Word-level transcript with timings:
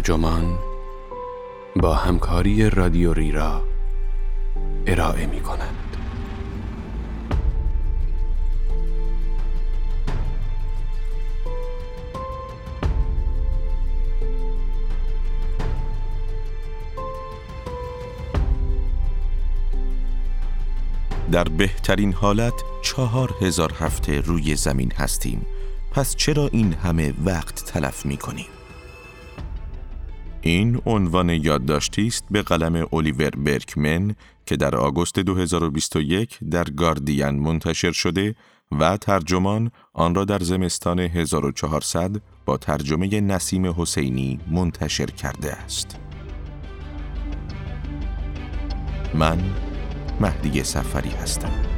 ترجمان 0.00 0.58
با 1.76 1.94
همکاری 1.94 2.70
رادیو 2.70 3.12
ریرا 3.12 3.62
ارائه 4.86 5.26
می 5.26 5.40
کنند. 5.40 5.96
در 21.32 21.44
بهترین 21.44 22.12
حالت 22.12 22.52
چهار 22.82 23.34
هزار 23.40 23.72
هفته 23.80 24.20
روی 24.20 24.56
زمین 24.56 24.92
هستیم 24.92 25.46
پس 25.90 26.16
چرا 26.16 26.48
این 26.52 26.72
همه 26.72 27.14
وقت 27.24 27.64
تلف 27.64 28.06
می 28.06 28.16
کنیم؟ 28.16 28.59
این 30.42 30.82
عنوان 30.86 31.28
یادداشتی 31.28 32.06
است 32.06 32.24
به 32.30 32.42
قلم 32.42 32.86
الیور 32.92 33.30
برکمن 33.30 34.14
که 34.46 34.56
در 34.56 34.76
آگوست 34.76 35.18
2021 35.18 36.38
در 36.50 36.64
گاردین 36.64 37.30
منتشر 37.30 37.92
شده 37.92 38.34
و 38.80 38.96
ترجمان 38.96 39.70
آن 39.92 40.14
را 40.14 40.24
در 40.24 40.38
زمستان 40.38 41.00
1400 41.00 42.22
با 42.44 42.56
ترجمه 42.56 43.20
نسیم 43.20 43.66
حسینی 43.66 44.40
منتشر 44.50 45.06
کرده 45.06 45.52
است. 45.52 45.98
من 49.14 49.38
مهدی 50.20 50.64
سفری 50.64 51.10
هستم. 51.10 51.69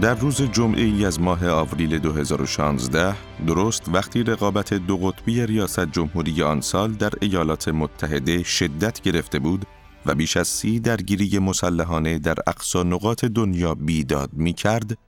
در 0.00 0.14
روز 0.14 0.42
جمعه 0.42 0.82
ای 0.82 1.04
از 1.04 1.20
ماه 1.20 1.48
آوریل 1.48 1.98
2016 1.98 3.16
درست 3.46 3.88
وقتی 3.92 4.22
رقابت 4.22 4.74
دو 4.74 4.96
قطبی 4.96 5.46
ریاست 5.46 5.92
جمهوری 5.92 6.42
آن 6.42 6.60
سال 6.60 6.92
در 6.92 7.12
ایالات 7.20 7.68
متحده 7.68 8.42
شدت 8.42 9.00
گرفته 9.00 9.38
بود 9.38 9.66
و 10.06 10.14
بیش 10.14 10.36
از 10.36 10.48
سی 10.48 10.80
درگیری 10.80 11.38
مسلحانه 11.38 12.18
در 12.18 12.34
اقصا 12.46 12.82
نقاط 12.82 13.24
دنیا 13.24 13.74
بیداد 13.74 14.30
می 14.32 14.52
کرد، 14.52 14.98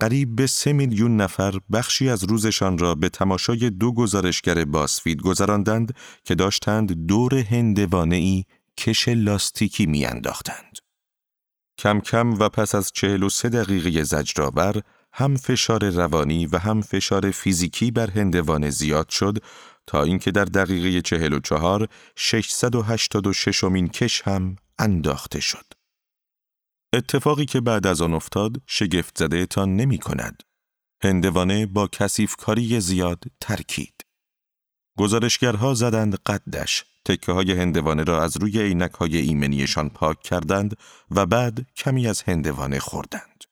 قریب 0.00 0.36
به 0.36 0.46
سه 0.46 0.72
میلیون 0.72 1.16
نفر 1.16 1.54
بخشی 1.72 2.08
از 2.08 2.24
روزشان 2.24 2.78
را 2.78 2.94
به 2.94 3.08
تماشای 3.08 3.70
دو 3.70 3.92
گزارشگر 3.92 4.64
باسفید 4.64 5.22
گذراندند 5.22 5.94
که 6.24 6.34
داشتند 6.34 7.06
دور 7.06 7.34
هندوانه 7.34 8.16
ای 8.16 8.44
کش 8.76 9.08
لاستیکی 9.08 9.86
میانداختند. 9.86 10.89
کم 11.80 12.00
کم 12.00 12.34
و 12.38 12.48
پس 12.48 12.74
از 12.74 12.92
چهل 12.92 13.22
و 13.22 13.28
سه 13.28 13.48
دقیقه 13.48 14.02
زجرآور 14.02 14.82
هم 15.12 15.36
فشار 15.36 15.90
روانی 15.90 16.46
و 16.46 16.58
هم 16.58 16.80
فشار 16.80 17.30
فیزیکی 17.30 17.90
بر 17.90 18.10
هندوانه 18.10 18.70
زیاد 18.70 19.08
شد 19.08 19.38
تا 19.86 20.02
اینکه 20.02 20.30
در 20.30 20.44
دقیقه 20.44 21.00
چهل 21.00 21.32
و 21.32 21.40
چهار 21.40 21.88
ششمین 23.32 23.88
کش 23.88 24.22
هم 24.22 24.56
انداخته 24.78 25.40
شد. 25.40 25.64
اتفاقی 26.92 27.44
که 27.44 27.60
بعد 27.60 27.86
از 27.86 28.00
آن 28.00 28.14
افتاد 28.14 28.62
شگفت 28.66 29.18
زده 29.18 29.46
تان 29.46 29.76
نمی 29.76 29.98
کند. 29.98 30.42
هندوانه 31.02 31.66
با 31.66 31.86
کسیف 31.86 32.36
کاری 32.36 32.80
زیاد 32.80 33.24
ترکید. 33.40 33.94
گزارشگرها 34.98 35.74
زدند 35.74 36.18
قدش 36.26 36.84
تکه 37.04 37.32
های 37.32 37.52
هندوانه 37.52 38.04
را 38.04 38.22
از 38.22 38.36
روی 38.36 38.62
عینک 38.62 38.92
های 38.92 39.16
ایمنیشان 39.16 39.88
پاک 39.88 40.22
کردند 40.22 40.76
و 41.10 41.26
بعد 41.26 41.66
کمی 41.76 42.06
از 42.06 42.22
هندوانه 42.22 42.78
خوردند. 42.78 43.44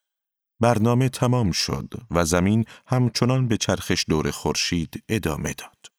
برنامه 0.60 1.08
تمام 1.08 1.50
شد 1.50 1.94
و 2.10 2.24
زمین 2.24 2.64
همچنان 2.86 3.48
به 3.48 3.56
چرخش 3.56 4.04
دور 4.08 4.30
خورشید 4.30 5.04
ادامه 5.08 5.52
داد. 5.52 5.98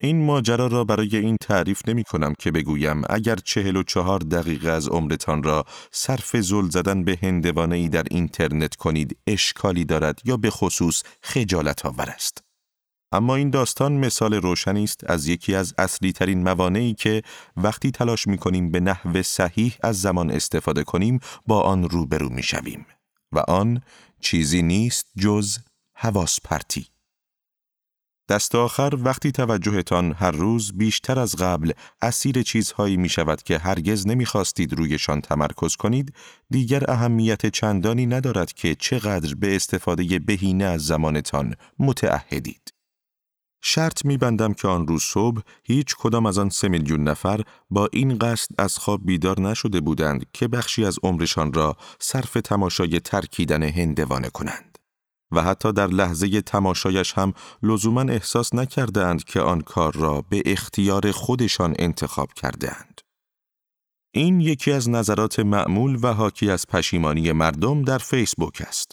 این 0.00 0.24
ماجرا 0.24 0.66
را 0.66 0.84
برای 0.84 1.16
این 1.16 1.36
تعریف 1.36 1.88
نمی 1.88 2.04
کنم 2.04 2.34
که 2.38 2.50
بگویم 2.50 3.02
اگر 3.10 3.36
چهل 3.36 3.76
و 3.76 3.82
چهار 3.82 4.18
دقیقه 4.18 4.70
از 4.70 4.88
عمرتان 4.88 5.42
را 5.42 5.64
صرف 5.92 6.36
زل 6.36 6.68
زدن 6.68 7.04
به 7.04 7.18
هندوانه 7.22 7.76
ای 7.76 7.88
در 7.88 8.04
اینترنت 8.10 8.74
کنید 8.74 9.18
اشکالی 9.26 9.84
دارد 9.84 10.20
یا 10.24 10.36
به 10.36 10.50
خصوص 10.50 11.02
خجالت 11.22 11.86
آور 11.86 12.10
است. 12.10 12.43
اما 13.12 13.36
این 13.36 13.50
داستان 13.50 13.92
مثال 13.92 14.34
روشنی 14.34 14.84
است 14.84 15.10
از 15.10 15.28
یکی 15.28 15.54
از 15.54 15.74
اصلی 15.78 16.12
ترین 16.12 16.42
موانعی 16.42 16.94
که 16.94 17.22
وقتی 17.56 17.90
تلاش 17.90 18.26
می 18.26 18.38
کنیم 18.38 18.70
به 18.70 18.80
نحو 18.80 19.22
صحیح 19.22 19.76
از 19.82 20.00
زمان 20.00 20.30
استفاده 20.30 20.84
کنیم 20.84 21.20
با 21.46 21.60
آن 21.60 21.88
روبرو 21.88 22.28
می 22.28 22.42
شویم 22.42 22.86
و 23.32 23.38
آن 23.38 23.82
چیزی 24.20 24.62
نیست 24.62 25.06
جز 25.18 25.58
حواس 25.96 26.40
پرتی. 26.44 26.86
دست 28.28 28.54
آخر 28.54 28.92
وقتی 28.98 29.32
توجهتان 29.32 30.12
هر 30.12 30.30
روز 30.30 30.72
بیشتر 30.72 31.18
از 31.18 31.36
قبل 31.36 31.72
اسیر 32.02 32.42
چیزهایی 32.42 32.96
می 32.96 33.08
شود 33.08 33.42
که 33.42 33.58
هرگز 33.58 34.06
نمی 34.06 34.26
خواستید 34.26 34.72
رویشان 34.72 35.20
تمرکز 35.20 35.76
کنید 35.76 36.14
دیگر 36.50 36.90
اهمیت 36.90 37.46
چندانی 37.46 38.06
ندارد 38.06 38.52
که 38.52 38.74
چقدر 38.74 39.34
به 39.34 39.56
استفاده 39.56 40.18
بهینه 40.18 40.64
از 40.64 40.86
زمانتان 40.86 41.54
متعهدید. 41.78 42.73
شرط 43.66 44.04
میبندم 44.04 44.54
که 44.54 44.68
آن 44.68 44.86
روز 44.86 45.02
صبح 45.02 45.40
هیچ 45.64 45.94
کدام 45.98 46.26
از 46.26 46.38
آن 46.38 46.50
سه 46.50 46.68
میلیون 46.68 47.08
نفر 47.08 47.40
با 47.70 47.88
این 47.92 48.18
قصد 48.18 48.48
از 48.58 48.78
خواب 48.78 49.00
بیدار 49.04 49.40
نشده 49.40 49.80
بودند 49.80 50.26
که 50.32 50.48
بخشی 50.48 50.84
از 50.84 50.98
عمرشان 51.02 51.52
را 51.52 51.76
صرف 52.00 52.32
تماشای 52.32 53.00
ترکیدن 53.00 53.62
هندوانه 53.62 54.30
کنند. 54.30 54.78
و 55.32 55.42
حتی 55.42 55.72
در 55.72 55.86
لحظه 55.86 56.40
تماشایش 56.40 57.12
هم 57.12 57.32
لزوما 57.62 58.00
احساس 58.00 58.54
نکرده 58.54 59.06
اند 59.06 59.24
که 59.24 59.40
آن 59.40 59.60
کار 59.60 59.92
را 59.92 60.24
به 60.28 60.42
اختیار 60.46 61.10
خودشان 61.10 61.74
انتخاب 61.78 62.32
کرده 62.32 62.76
اند. 62.76 63.00
این 64.14 64.40
یکی 64.40 64.72
از 64.72 64.90
نظرات 64.90 65.40
معمول 65.40 65.98
و 66.02 66.12
حاکی 66.12 66.50
از 66.50 66.66
پشیمانی 66.66 67.32
مردم 67.32 67.82
در 67.82 67.98
فیسبوک 67.98 68.62
است. 68.66 68.92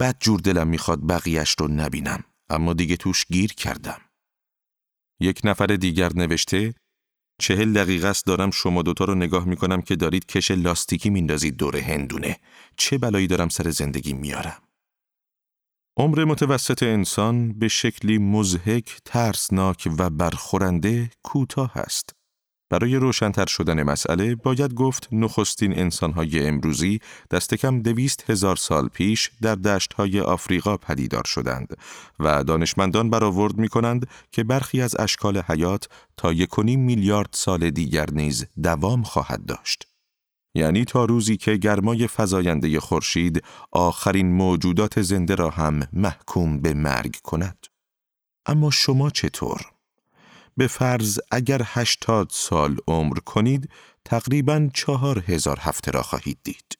بد 0.00 0.16
جور 0.20 0.40
دلم 0.40 0.68
می‌خواد 0.68 1.06
بقیهش 1.06 1.56
رو 1.58 1.68
نبینم. 1.68 2.24
اما 2.50 2.72
دیگه 2.72 2.96
توش 2.96 3.26
گیر 3.26 3.52
کردم. 3.52 4.00
یک 5.20 5.40
نفر 5.44 5.66
دیگر 5.66 6.12
نوشته 6.14 6.74
چهل 7.40 7.72
دقیقه 7.72 8.08
است 8.08 8.26
دارم 8.26 8.50
شما 8.50 8.82
دوتا 8.82 9.04
رو 9.04 9.14
نگاه 9.14 9.44
می‌کنم 9.44 9.82
که 9.82 9.96
دارید 9.96 10.26
کش 10.26 10.50
لاستیکی 10.50 11.10
میندازید 11.10 11.56
دور 11.56 11.76
هندونه. 11.76 12.36
چه 12.76 12.98
بلایی 12.98 13.26
دارم 13.26 13.48
سر 13.48 13.70
زندگی 13.70 14.12
میارم؟ 14.12 14.62
عمر 15.96 16.24
متوسط 16.24 16.82
انسان 16.82 17.58
به 17.58 17.68
شکلی 17.68 18.18
مزهک، 18.18 19.00
ترسناک 19.04 19.88
و 19.98 20.10
برخورنده 20.10 21.10
کوتاه 21.22 21.78
است. 21.78 22.19
برای 22.70 22.96
روشنتر 22.96 23.46
شدن 23.46 23.82
مسئله 23.82 24.34
باید 24.34 24.74
گفت 24.74 25.08
نخستین 25.12 25.78
انسانهای 25.78 26.46
امروزی 26.46 27.00
دست 27.30 27.54
کم 27.54 27.82
دویست 27.82 28.30
هزار 28.30 28.56
سال 28.56 28.88
پیش 28.88 29.30
در 29.42 29.54
دشتهای 29.54 30.20
آفریقا 30.20 30.76
پدیدار 30.76 31.24
شدند 31.24 31.76
و 32.20 32.44
دانشمندان 32.44 33.10
برآورد 33.10 33.58
می 33.58 33.68
کنند 33.68 34.06
که 34.32 34.44
برخی 34.44 34.82
از 34.82 34.96
اشکال 34.98 35.38
حیات 35.38 35.88
تا 36.16 36.32
یکونیم 36.32 36.80
میلیارد 36.80 37.30
سال 37.32 37.70
دیگر 37.70 38.06
نیز 38.12 38.46
دوام 38.62 39.02
خواهد 39.02 39.46
داشت. 39.46 39.86
یعنی 40.54 40.84
تا 40.84 41.04
روزی 41.04 41.36
که 41.36 41.56
گرمای 41.56 42.08
فزاینده 42.08 42.80
خورشید 42.80 43.44
آخرین 43.72 44.32
موجودات 44.32 45.02
زنده 45.02 45.34
را 45.34 45.50
هم 45.50 45.80
محکوم 45.92 46.60
به 46.60 46.74
مرگ 46.74 47.16
کند. 47.22 47.66
اما 48.46 48.70
شما 48.70 49.10
چطور؟ 49.10 49.60
به 50.60 50.66
فرض 50.66 51.18
اگر 51.30 51.62
هشتاد 51.64 52.28
سال 52.30 52.76
عمر 52.88 53.18
کنید 53.18 53.70
تقریبا 54.04 54.68
چهار 54.74 55.24
هزار 55.26 55.58
هفته 55.60 55.90
را 55.90 56.02
خواهید 56.02 56.38
دید. 56.44 56.78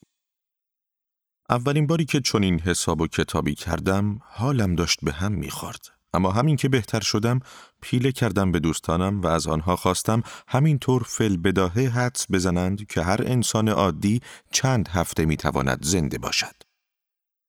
اولین 1.49 1.87
باری 1.87 2.05
که 2.05 2.21
چنین 2.21 2.59
حساب 2.59 3.01
و 3.01 3.07
کتابی 3.07 3.55
کردم 3.55 4.19
حالم 4.23 4.75
داشت 4.75 4.99
به 5.03 5.11
هم 5.11 5.31
می‌خورد. 5.31 5.85
اما 6.13 6.31
همین 6.31 6.55
که 6.55 6.69
بهتر 6.69 6.99
شدم 6.99 7.39
پیله 7.81 8.11
کردم 8.11 8.51
به 8.51 8.59
دوستانم 8.59 9.21
و 9.21 9.27
از 9.27 9.47
آنها 9.47 9.75
خواستم 9.75 10.23
همینطور 10.47 11.03
فل 11.03 11.37
بداهه 11.37 11.81
حدس 11.81 12.25
بزنند 12.31 12.87
که 12.87 13.01
هر 13.01 13.21
انسان 13.25 13.69
عادی 13.69 14.21
چند 14.51 14.87
هفته 14.87 15.25
می‌تواند 15.25 15.85
زنده 15.85 16.17
باشد. 16.17 16.55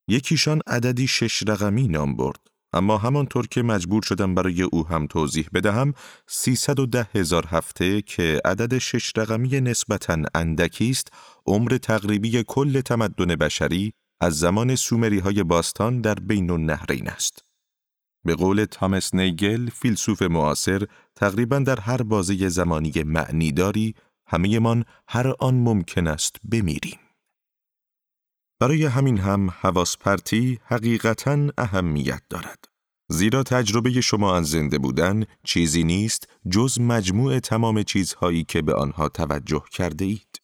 یکیشان 0.09 0.61
عددی 0.67 1.07
شش 1.07 1.43
رقمی 1.49 1.89
نام 1.89 2.17
برد. 2.17 2.52
اما 2.73 2.99
همانطور 2.99 3.47
که 3.47 3.63
مجبور 3.63 4.03
شدم 4.03 4.35
برای 4.35 4.63
او 4.63 4.87
هم 4.87 5.07
توضیح 5.07 5.49
بدهم 5.55 5.95
310 6.27 7.07
هزار 7.15 7.47
هفته 7.47 8.03
که 8.03 8.41
عدد 8.45 8.79
شش 8.79 9.13
رقمی 9.17 9.61
نسبتاً 9.61 10.23
اندکی 10.35 10.91
است 10.91 11.09
عمر 11.47 11.79
تقریبی 11.79 12.45
کل 12.47 12.81
تمدن 12.81 13.35
بشری 13.35 13.93
از 14.21 14.39
زمان 14.39 14.75
سومری 14.75 15.19
های 15.19 15.43
باستان 15.43 16.01
در 16.01 16.15
بین 16.15 16.51
النهرین 16.51 17.09
است. 17.09 17.45
به 18.25 18.35
قول 18.35 18.65
تامس 18.65 19.15
نیگل 19.15 19.71
فیلسوف 19.71 20.23
معاصر 20.23 20.83
تقریبا 21.17 21.59
در 21.59 21.81
هر 21.81 22.03
بازه 22.03 22.49
زمانی 22.49 22.93
معنیداری 23.07 23.95
همهمان 24.27 24.85
هر 25.09 25.35
آن 25.39 25.55
ممکن 25.55 26.07
است 26.07 26.37
بمیریم. 26.51 27.02
برای 28.63 28.85
همین 28.85 29.19
هم 29.19 29.51
حواس 29.51 29.97
پرتی 29.97 30.59
حقیقتا 30.65 31.39
اهمیت 31.59 32.23
دارد. 32.31 32.65
زیرا 33.09 33.43
تجربه 33.43 34.01
شما 34.01 34.37
از 34.37 34.47
زنده 34.47 34.79
بودن 34.79 35.25
چیزی 35.45 35.85
نیست 35.85 36.29
جز 36.51 36.81
مجموع 36.81 37.39
تمام 37.39 37.83
چیزهایی 37.83 38.45
که 38.45 38.63
به 38.63 38.75
آنها 38.75 39.09
توجه 39.09 39.65
کرده 39.73 40.05
اید. 40.05 40.41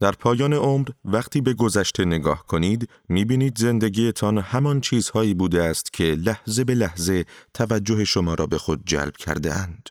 در 0.00 0.12
پایان 0.12 0.52
عمر 0.52 0.88
وقتی 1.04 1.40
به 1.40 1.54
گذشته 1.54 2.04
نگاه 2.04 2.46
کنید 2.46 2.90
می‌بینید 3.08 3.58
زندگیتان 3.58 4.38
همان 4.38 4.80
چیزهایی 4.80 5.34
بوده 5.34 5.62
است 5.62 5.92
که 5.92 6.04
لحظه 6.04 6.64
به 6.64 6.74
لحظه 6.74 7.24
توجه 7.54 8.04
شما 8.04 8.34
را 8.34 8.46
به 8.46 8.58
خود 8.58 8.82
جلب 8.86 9.16
کرده 9.16 9.54
اند. 9.54 9.88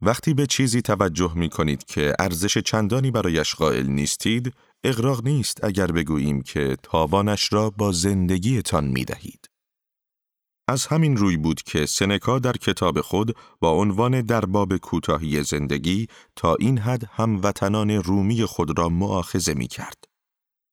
وقتی 0.00 0.34
به 0.34 0.46
چیزی 0.46 0.82
توجه 0.82 1.32
می 1.34 1.48
کنید 1.48 1.84
که 1.84 2.14
ارزش 2.18 2.58
چندانی 2.58 3.10
برایش 3.10 3.54
قائل 3.54 3.86
نیستید، 3.86 4.52
اغراق 4.86 5.24
نیست 5.24 5.64
اگر 5.64 5.86
بگوییم 5.86 6.42
که 6.42 6.76
تاوانش 6.82 7.52
را 7.52 7.70
با 7.70 7.92
زندگیتان 7.92 8.84
می 8.84 9.04
دهید. 9.04 9.50
از 10.68 10.86
همین 10.86 11.16
روی 11.16 11.36
بود 11.36 11.62
که 11.62 11.86
سنکا 11.86 12.38
در 12.38 12.52
کتاب 12.52 13.00
خود 13.00 13.36
با 13.60 13.70
عنوان 13.70 14.20
درباب 14.20 14.76
کوتاهی 14.76 15.42
زندگی 15.42 16.06
تا 16.36 16.54
این 16.54 16.78
حد 16.78 17.04
هموطنان 17.12 17.90
رومی 17.90 18.44
خود 18.44 18.78
را 18.78 18.88
معاخزه 18.88 19.54
می 19.54 19.68
کرد. 19.68 20.04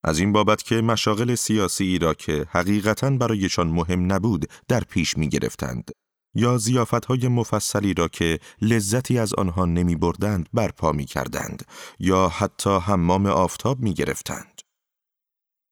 از 0.04 0.20
این 0.20 0.32
بابت 0.32 0.64
که 0.64 0.82
مشاغل 0.82 1.36
سیاسی 1.36 1.98
را 2.00 2.14
که 2.14 2.46
حقیقتا 2.50 3.10
برایشان 3.10 3.68
مهم 3.68 4.12
نبود 4.12 4.46
در 4.68 4.80
پیش 4.80 5.18
می 5.18 5.30
گرفتند 5.30 5.92
یا 6.36 6.58
زیافت 6.58 7.06
های 7.06 7.28
مفصلی 7.28 7.94
را 7.94 8.08
که 8.08 8.40
لذتی 8.62 9.18
از 9.18 9.34
آنها 9.34 9.66
نمی 9.66 9.96
بردند 9.96 10.50
برپا 10.54 10.92
می 10.92 11.06
کردند 11.06 11.66
یا 12.00 12.30
حتی 12.30 12.70
حمام 12.70 13.26
آفتاب 13.26 13.80
می 13.80 13.94
گرفتند. 13.94 14.62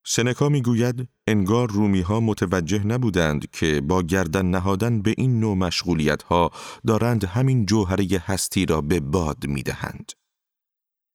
سنکا 0.06 0.50
می‌گوید 0.50 1.08
انگار 1.28 1.70
رومی 1.72 2.02
ها 2.02 2.20
متوجه 2.20 2.84
نبودند 2.84 3.52
که 3.52 3.82
با 3.82 4.02
گردن 4.02 4.46
نهادن 4.46 5.02
به 5.02 5.14
این 5.18 5.40
نوع 5.40 5.58
مشغولیت 5.58 6.24
ها 6.24 6.52
دارند 6.88 7.24
همین 7.24 7.66
جوهره 7.66 8.24
هستی 8.26 8.66
را 8.66 8.82
به 8.82 9.00
باد 9.00 9.46
می 9.48 9.64
دهند. 9.64 10.12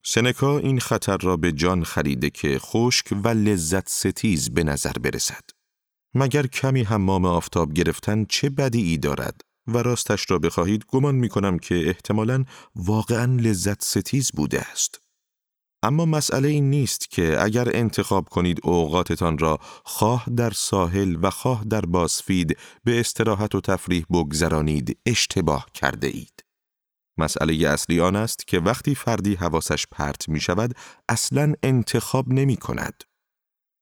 سنکا 0.05 0.59
این 0.59 0.81
خطر 0.81 1.17
را 1.17 1.37
به 1.37 1.53
جان 1.53 1.85
خریده 1.85 2.31
که 2.31 2.59
خشک 2.59 3.07
و 3.25 3.29
لذت 3.29 3.89
ستیز 3.89 4.51
به 4.51 4.65
نظر 4.65 4.93
برسد. 4.93 5.56
مگر 6.19 6.47
کمی 6.47 6.83
حمام 6.83 7.25
آفتاب 7.25 7.73
گرفتن 7.73 8.25
چه 8.25 8.51
بدی 8.51 8.99
دارد 8.99 9.41
و 9.67 9.79
راستش 9.79 10.31
را 10.31 10.39
بخواهید 10.39 10.85
گمان 10.89 11.15
می 11.15 11.29
کنم 11.29 11.59
که 11.59 11.89
احتمالاً 11.89 12.45
واقعا 12.77 13.37
لذت 13.41 13.85
ستیز 13.85 14.31
بوده 14.33 14.61
است. 14.61 15.01
اما 15.83 16.05
مسئله 16.07 16.49
این 16.49 16.71
نیست 16.71 17.11
که 17.11 17.43
اگر 17.43 17.77
انتخاب 17.77 18.29
کنید 18.29 18.61
اوقاتتان 18.63 19.39
را 19.39 19.59
خواه 19.85 20.25
در 20.37 20.51
ساحل 20.51 21.17
و 21.23 21.31
خواه 21.31 21.65
در 21.65 21.81
باسفید 21.81 22.59
به 22.85 23.01
استراحت 23.01 23.55
و 23.55 23.61
تفریح 23.61 24.05
بگذرانید 24.11 24.99
اشتباه 25.07 25.67
کرده 25.75 26.07
اید. 26.07 26.45
مسئله 27.19 27.69
اصلی 27.69 28.01
آن 28.01 28.17
است 28.17 28.47
که 28.47 28.61
وقتی 28.61 28.95
فردی 28.95 29.35
حواسش 29.35 29.87
پرت 29.91 30.29
می 30.29 30.41
شود 30.41 30.75
اصلا 31.09 31.55
انتخاب 31.63 32.29
نمی 32.29 32.57
کند. 32.57 33.05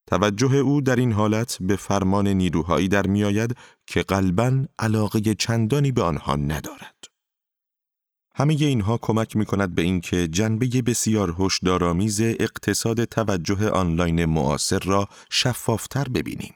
توجه 0.06 0.54
او 0.54 0.80
در 0.80 0.96
این 0.96 1.12
حالت 1.12 1.58
به 1.60 1.76
فرمان 1.76 2.28
نیروهایی 2.28 2.88
در 2.88 3.06
می 3.06 3.24
آید 3.24 3.56
که 3.86 4.02
قلبا 4.02 4.64
علاقه 4.78 5.34
چندانی 5.34 5.92
به 5.92 6.02
آنها 6.02 6.36
ندارد. 6.36 7.04
همه 8.36 8.54
اینها 8.60 8.98
کمک 9.02 9.36
می 9.36 9.44
کند 9.44 9.74
به 9.74 9.82
اینکه 9.82 10.28
جنبه 10.28 10.66
بسیار 10.66 11.36
هشدارآمیز 11.38 12.20
اقتصاد 12.20 13.04
توجه 13.04 13.68
آنلاین 13.70 14.24
معاصر 14.24 14.78
را 14.78 15.08
شفافتر 15.30 16.04
ببینیم. 16.04 16.54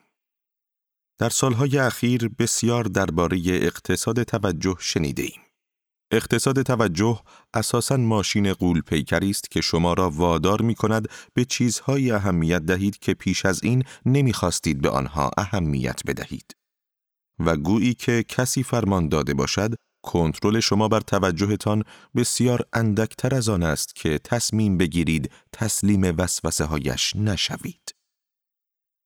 در 1.19 1.29
سالهای 1.29 1.79
اخیر 1.79 2.29
بسیار 2.29 2.85
درباره 2.85 3.43
اقتصاد 3.47 4.23
توجه 4.23 4.77
شنیده 4.81 5.23
ایم. 5.23 5.48
اقتصاد 6.11 6.63
توجه 6.63 7.21
اساساً 7.55 7.97
ماشین 7.97 8.53
قول 8.53 8.81
پیکری 8.81 9.31
است 9.31 9.51
که 9.51 9.61
شما 9.61 9.93
را 9.93 10.11
وادار 10.11 10.63
می 10.63 10.75
کند 10.75 11.09
به 11.35 11.45
چیزهایی 11.45 12.11
اهمیت 12.11 12.63
دهید 12.63 12.99
که 12.99 13.15
پیش 13.15 13.47
از 13.47 13.63
این 13.63 13.85
نمی‌خواستید 14.07 14.81
به 14.81 14.91
آنها 14.91 15.31
اهمیت 15.37 16.01
بدهید. 16.07 16.57
و 17.39 17.57
گویی 17.57 17.95
که 17.95 18.25
کسی 18.29 18.63
فرمان 18.63 19.09
داده 19.09 19.35
باشد 19.35 19.75
کنترل 20.05 20.61
شما 20.61 20.89
بر 20.89 21.01
توجهتان 21.01 21.85
بسیار 22.17 22.65
اندکتر 22.73 23.35
از 23.35 23.49
آن 23.49 23.63
است 23.63 23.95
که 23.95 24.19
تصمیم 24.25 24.79
بگیرید 24.79 25.31
تسلیم 25.53 26.03
وسوسه 26.19 26.65
هایش 26.65 27.17
نشوید. 27.17 27.95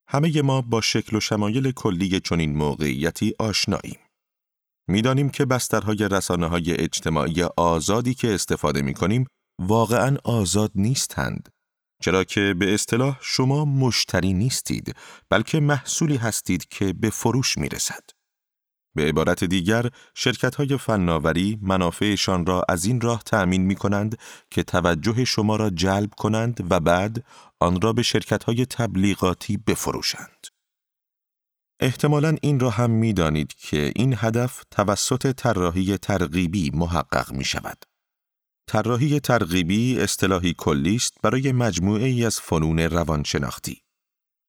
همه 0.09 0.43
ما 0.43 0.61
با 0.61 0.81
شکل 0.81 1.17
و 1.17 1.21
شمایل 1.21 1.71
کلی 1.71 2.21
چنین 2.21 2.57
موقعیتی 2.57 3.35
آشناییم. 3.39 3.99
می‌دانیم 4.89 5.31
که 5.31 5.45
بسترهای 5.45 6.09
رسانه 6.11 6.47
های 6.47 6.81
اجتماعی 6.81 7.43
آزادی 7.43 8.15
که 8.15 8.35
استفاده 8.35 8.83
می 8.83 8.95
کنیم 8.95 9.27
واقعا 9.61 10.17
آزاد 10.25 10.71
نیستند. 10.75 11.49
چرا 12.03 12.25
که 12.25 12.55
به 12.59 12.75
اصطلاح 12.75 13.19
شما 13.21 13.65
مشتری 13.65 14.33
نیستید 14.33 14.97
بلکه 15.31 15.61
محصولی 15.61 16.17
هستید 16.17 16.69
که 16.69 16.93
به 16.93 17.11
فروش 17.11 17.59
می 17.59 17.69
رسد. 17.69 18.03
به 18.95 19.09
عبارت 19.09 19.45
دیگر، 19.45 19.91
شرکت 20.15 20.55
های 20.55 20.79
فناوری 20.79 21.59
منافعشان 21.63 22.47
را 22.47 22.63
از 22.69 22.85
این 22.85 23.01
راه 23.01 23.23
تأمین 23.23 23.63
می 23.63 23.75
کنند 23.75 24.19
که 24.51 24.63
توجه 24.63 25.25
شما 25.25 25.57
را 25.57 25.71
جلب 25.71 26.11
کنند 26.17 26.67
و 26.71 26.81
بعد 26.81 27.25
آن 27.61 27.81
را 27.81 27.93
به 27.93 28.03
شرکت 28.03 28.45
های 28.45 28.67
تبلیغاتی 28.67 29.57
بفروشند. 29.57 30.47
احتمالا 31.83 32.37
این 32.43 32.61
را 32.61 32.71
هم 32.71 32.91
می 32.91 33.13
دانید 33.13 33.55
که 33.55 33.93
این 33.97 34.15
هدف 34.17 34.65
توسط 34.71 35.33
طراحی 35.33 35.99
ترغیبی 35.99 36.71
محقق 36.75 37.33
می 37.33 37.45
شود. 37.45 37.85
طراحی 38.69 39.21
ترغیبی 39.21 40.01
اصطلاحی 40.01 40.55
کلی 40.59 40.97
است 40.97 41.15
برای 41.23 41.53
مجموعه 41.53 42.05
ای 42.05 42.25
از 42.25 42.41
فنون 42.41 42.79
روانشناختی. 42.79 43.83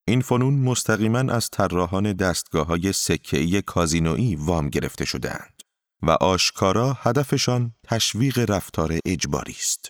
این 0.08 0.22
فنون 0.22 0.54
مستقیما 0.54 1.20
از 1.20 1.50
طراحان 1.50 2.14
دستگاه 2.14 2.68
های 2.68 2.94
سکه‌ای 2.94 3.62
کازینویی 3.62 4.36
وام 4.36 4.70
گرفته 4.70 5.06
شدهاند 5.06 5.62
و 6.02 6.12
آشکارا 6.12 6.94
هدفشان 6.94 7.76
تشویق 7.84 8.52
رفتار 8.52 9.00
اجباری 9.06 9.56
است. 9.60 9.90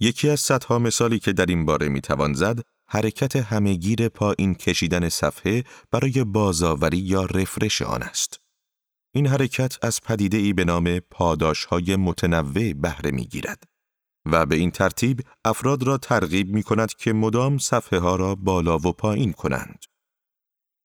یکی 0.00 0.30
از 0.30 0.40
صدها 0.40 0.78
مثالی 0.78 1.18
که 1.18 1.32
در 1.32 1.46
این 1.46 1.64
باره 1.64 1.88
می‌توان 1.88 2.32
زد، 2.32 2.60
حرکت 2.94 3.36
همهگیر 3.36 4.08
پایین 4.08 4.54
کشیدن 4.54 5.08
صفحه 5.08 5.64
برای 5.90 6.24
بازآوری 6.24 6.98
یا 6.98 7.24
رفرش 7.24 7.82
آن 7.82 8.02
است. 8.02 8.40
این 9.14 9.26
حرکت 9.26 9.84
از 9.84 10.00
پدیده 10.00 10.36
ای 10.36 10.52
به 10.52 10.64
نام 10.64 11.00
پاداش 11.00 11.64
های 11.64 11.96
متنوع 11.96 12.72
بهره 12.72 13.10
می‌گیرد 13.10 13.62
و 14.26 14.46
به 14.46 14.56
این 14.56 14.70
ترتیب 14.70 15.20
افراد 15.44 15.82
را 15.82 15.98
ترغیب 15.98 16.54
می 16.54 16.62
کند 16.62 16.94
که 16.94 17.12
مدام 17.12 17.58
صفحه 17.58 17.98
ها 17.98 18.16
را 18.16 18.34
بالا 18.34 18.76
و 18.76 18.92
پایین 18.92 19.32
کنند. 19.32 19.84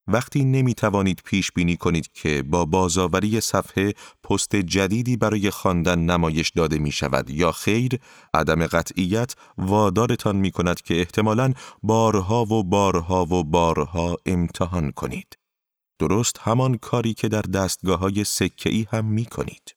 وقتی 0.07 0.45
نمی 0.45 0.73
توانید 0.73 1.21
پیش 1.25 1.51
بینی 1.51 1.77
کنید 1.77 2.11
که 2.13 2.43
با 2.43 2.65
بازآوری 2.65 3.41
صفحه 3.41 3.93
پست 4.23 4.55
جدیدی 4.55 5.17
برای 5.17 5.49
خواندن 5.49 5.99
نمایش 5.99 6.49
داده 6.49 6.79
می 6.79 6.91
شود 6.91 7.29
یا 7.29 7.51
خیر 7.51 7.99
عدم 8.33 8.67
قطعیت 8.67 9.35
وادارتان 9.57 10.35
می 10.35 10.51
کند 10.51 10.81
که 10.81 10.99
احتمالاً 10.99 11.53
بارها 11.83 12.45
و 12.45 12.63
بارها 12.63 13.25
و 13.25 13.43
بارها 13.43 14.17
امتحان 14.25 14.91
کنید. 14.91 15.37
درست 15.99 16.37
همان 16.41 16.77
کاری 16.77 17.13
که 17.13 17.27
در 17.27 17.41
دستگاه 17.41 17.99
های 17.99 18.23
سکه‌ای 18.23 18.87
هم 18.91 19.05
می 19.05 19.25
کنید. 19.25 19.75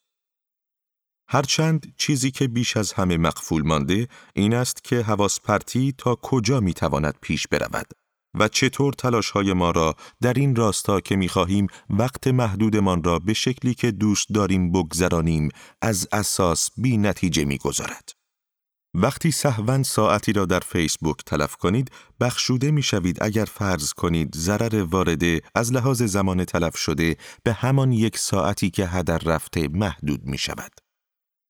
هرچند 1.28 1.94
چیزی 1.96 2.30
که 2.30 2.48
بیش 2.48 2.76
از 2.76 2.92
همه 2.92 3.16
مقفول 3.16 3.62
مانده 3.62 4.08
این 4.34 4.54
است 4.54 4.84
که 4.84 5.02
حواس 5.02 5.40
پرتی 5.40 5.94
تا 5.98 6.14
کجا 6.14 6.60
می 6.60 6.74
تواند 6.74 7.14
پیش 7.20 7.46
برود 7.48 7.99
و 8.34 8.48
چطور 8.48 8.92
تلاش 8.92 9.30
های 9.30 9.52
ما 9.52 9.70
را 9.70 9.94
در 10.20 10.32
این 10.32 10.56
راستا 10.56 11.00
که 11.00 11.16
می 11.16 11.28
خواهیم 11.28 11.66
وقت 11.90 12.26
محدودمان 12.26 13.04
را 13.04 13.18
به 13.18 13.34
شکلی 13.34 13.74
که 13.74 13.90
دوست 13.90 14.28
داریم 14.34 14.72
بگذرانیم 14.72 15.48
از 15.82 16.08
اساس 16.12 16.70
بی 16.76 16.96
نتیجه 16.96 17.44
می 17.44 17.58
گذارد. 17.58 18.08
وقتی 18.94 19.30
سهون 19.30 19.82
ساعتی 19.82 20.32
را 20.32 20.44
در 20.46 20.60
فیسبوک 20.60 21.16
تلف 21.26 21.56
کنید، 21.56 21.90
بخشوده 22.20 22.70
می 22.70 22.82
شوید 22.82 23.22
اگر 23.22 23.44
فرض 23.44 23.92
کنید 23.92 24.34
ضرر 24.36 24.82
وارده 24.82 25.40
از 25.54 25.72
لحاظ 25.72 26.02
زمان 26.02 26.44
تلف 26.44 26.76
شده 26.76 27.16
به 27.42 27.52
همان 27.52 27.92
یک 27.92 28.18
ساعتی 28.18 28.70
که 28.70 28.86
هدر 28.86 29.18
رفته 29.18 29.68
محدود 29.68 30.24
می 30.24 30.38
شود. 30.38 30.72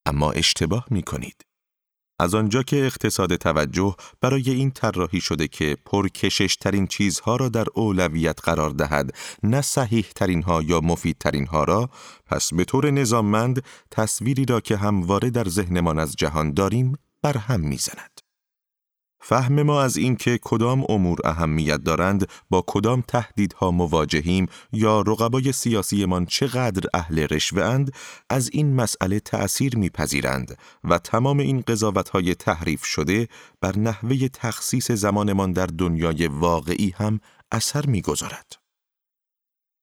اما 0.06 0.32
اشتباه 0.32 0.86
می 0.90 1.02
کنید. 1.02 1.49
از 2.20 2.34
آنجا 2.34 2.62
که 2.62 2.86
اقتصاد 2.86 3.36
توجه 3.36 3.94
برای 4.20 4.50
این 4.50 4.70
طراحی 4.70 5.20
شده 5.20 5.48
که 5.48 5.76
پرکشش 5.86 6.56
ترین 6.56 6.86
چیزها 6.86 7.36
را 7.36 7.48
در 7.48 7.66
اولویت 7.74 8.40
قرار 8.42 8.70
دهد 8.70 9.14
نه 9.42 9.60
صحیح 9.60 10.06
ترین 10.14 10.42
ها 10.42 10.62
یا 10.62 10.80
مفید 10.80 11.16
ترین 11.20 11.46
ها 11.46 11.64
را 11.64 11.90
پس 12.26 12.54
به 12.54 12.64
طور 12.64 12.90
نظاممند 12.90 13.64
تصویری 13.90 14.44
را 14.44 14.60
که 14.60 14.76
همواره 14.76 15.30
در 15.30 15.48
ذهنمان 15.48 15.98
از 15.98 16.16
جهان 16.16 16.52
داریم 16.52 16.98
برهم 17.22 17.60
می‌زند. 17.60 18.19
فهم 19.20 19.62
ما 19.62 19.82
از 19.82 19.96
اینکه 19.96 20.38
کدام 20.42 20.84
امور 20.88 21.18
اهمیت 21.24 21.76
دارند 21.76 22.28
با 22.50 22.64
کدام 22.66 23.02
تهدیدها 23.08 23.70
مواجهیم 23.70 24.46
یا 24.72 25.00
رقبای 25.00 25.52
سیاسیمان 25.52 26.26
چقدر 26.26 26.88
اهل 26.94 27.26
رشوه 27.30 27.64
اند 27.64 27.92
از 28.30 28.50
این 28.52 28.74
مسئله 28.74 29.20
تأثیر 29.20 29.76
میپذیرند 29.76 30.58
و 30.84 30.98
تمام 30.98 31.38
این 31.38 31.60
قضاوتهای 31.60 32.34
تحریف 32.34 32.84
شده 32.84 33.28
بر 33.60 33.78
نحوه 33.78 34.28
تخصیص 34.28 34.90
زمانمان 34.90 35.52
در 35.52 35.66
دنیای 35.66 36.26
واقعی 36.26 36.94
هم 36.96 37.20
اثر 37.52 37.86
می‌گذارد. 37.86 38.59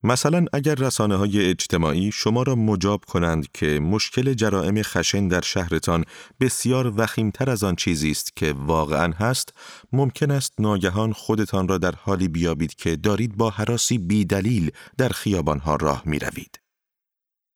مثلا 0.04 0.46
اگر 0.54 0.76
رسانه 0.76 1.16
های 1.16 1.50
اجتماعی 1.50 2.12
شما 2.12 2.44
را 2.44 2.56
مجاب 2.56 3.06
کنند 3.06 3.52
که 3.54 3.80
مشکل 3.80 4.34
جرائم 4.34 4.82
خشن 4.82 5.28
در 5.28 5.42
شهرتان 5.42 6.04
بسیار 6.40 6.94
وخیمتر 6.98 7.50
از 7.50 7.64
آن 7.64 7.76
چیزی 7.76 8.12
است 8.12 8.36
که 8.36 8.54
واقعا 8.54 9.14
هست، 9.14 9.54
ممکن 9.94 10.32
است 10.32 10.54
ناگهان 10.60 11.14
خودتان 11.14 11.68
را 11.68 11.78
در 11.78 11.96
حالی 11.96 12.28
بیابید 12.28 12.76
که 12.76 12.96
دارید 12.96 13.38
با 13.38 13.50
حراسی 13.50 13.98
بیدلیل 13.98 14.72
در 14.98 15.10
خیابانها 15.10 15.76
راه 15.76 16.04
می 16.06 16.20
روید. 16.20 16.60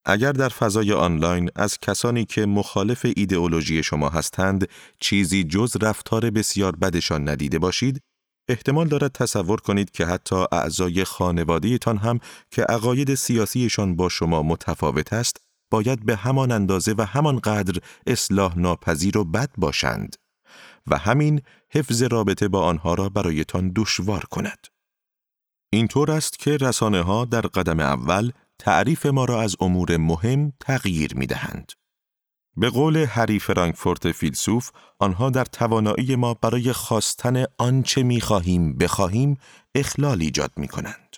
اگر 0.06 0.32
در 0.32 0.50
فضای 0.50 0.94
آنلاین 0.94 1.50
از 1.56 1.78
کسانی 1.78 2.26
که 2.26 2.46
مخالف 2.46 3.06
ایدئولوژی 3.16 3.84
شما 3.84 4.10
هستند 4.10 4.68
چیزی 5.00 5.44
جز 5.44 5.78
رفتار 5.82 6.30
بسیار 6.30 6.76
بدشان 6.76 7.30
ندیده 7.30 7.60
باشید، 7.60 8.02
احتمال 8.50 8.88
دارد 8.88 9.12
تصور 9.12 9.62
کنید 9.62 9.92
که 9.92 10.06
حتی 10.06 10.46
اعضای 10.52 11.04
خانوادهتان 11.04 11.98
هم 11.98 12.20
که 12.52 12.64
عقاید 12.64 13.16
سیاسیشان 13.16 13.96
با 13.96 14.10
شما 14.10 14.44
متفاوت 14.44 15.14
است، 15.14 15.38
باید 15.72 16.06
به 16.06 16.16
همان 16.16 16.52
اندازه 16.52 16.96
و 16.98 17.06
همان 17.06 17.40
قدر 17.40 17.82
اصلاح 18.08 18.60
ناپذیر 18.60 19.18
و 19.18 19.24
بد 19.24 19.50
باشند 19.58 20.16
و 20.88 20.98
همین 20.98 21.42
حفظ 21.74 22.04
رابطه 22.04 22.48
با 22.48 22.66
آنها 22.66 22.94
را 22.94 23.10
برایتان 23.10 23.72
دشوار 23.76 24.26
کند. 24.26 24.68
اینطور 25.74 26.12
است 26.12 26.40
که 26.40 26.58
رسانه 26.58 27.02
ها 27.02 27.26
در 27.26 27.42
قدم 27.42 27.80
اول 27.80 28.32
تعریف 28.60 29.06
ما 29.06 29.26
را 29.26 29.42
از 29.42 29.56
امور 29.60 29.98
مهم 29.98 30.54
تغییر 30.60 31.16
می 31.16 31.28
دهند. 31.28 31.72
به 32.58 32.70
قول 32.70 32.98
هری 32.98 33.40
فرانکفورت 33.40 34.12
فیلسوف، 34.12 34.72
آنها 35.00 35.30
در 35.30 35.46
توانایی 35.46 36.16
ما 36.16 36.34
برای 36.34 36.74
خواستن 36.74 37.46
آنچه 37.58 38.04
می‌خواهیم 38.04 38.78
بخواهیم 38.78 39.38
اخلال 39.76 40.22
ایجاد 40.22 40.52
می 40.58 40.68
کنند. 40.68 41.16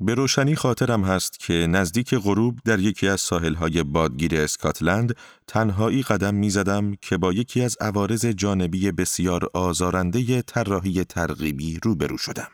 به 0.00 0.14
روشنی 0.14 0.56
خاطرم 0.56 1.04
هست 1.04 1.38
که 1.38 1.52
نزدیک 1.54 2.14
غروب 2.14 2.58
در 2.64 2.78
یکی 2.78 3.08
از 3.08 3.20
ساحلهای 3.20 3.82
بادگیر 3.82 4.40
اسکاتلند 4.40 5.16
تنهایی 5.46 6.02
قدم 6.02 6.34
می 6.34 6.50
زدم 6.50 6.94
که 7.02 7.16
با 7.16 7.32
یکی 7.32 7.62
از 7.62 7.76
عوارض 7.80 8.26
جانبی 8.26 8.92
بسیار 8.92 9.50
آزارنده 9.54 10.42
طراحی 10.42 11.04
ترغیبی 11.04 11.78
روبرو 11.82 12.18
شدم. 12.18 12.48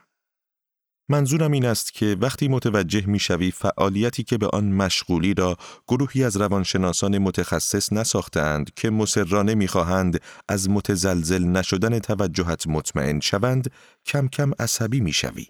منظورم 1.08 1.52
این 1.52 1.64
است 1.64 1.92
که 1.94 2.16
وقتی 2.20 2.48
متوجه 2.48 3.06
می‌شوی 3.06 3.50
فعالیتی 3.50 4.24
که 4.24 4.38
به 4.38 4.48
آن 4.48 4.64
مشغولی 4.64 5.34
را 5.34 5.56
گروهی 5.88 6.24
از 6.24 6.36
روانشناسان 6.36 7.18
متخصص 7.18 7.92
نساختند 7.92 8.74
که 8.74 8.90
مسررانه 8.90 9.54
می‌خواهند 9.54 10.20
از 10.48 10.70
متزلزل 10.70 11.44
نشدن 11.44 11.98
توجهت 11.98 12.66
مطمئن 12.66 13.20
شوند 13.20 13.70
کم 14.06 14.28
کم 14.28 14.52
عصبی 14.58 15.00
می‌شوی. 15.00 15.46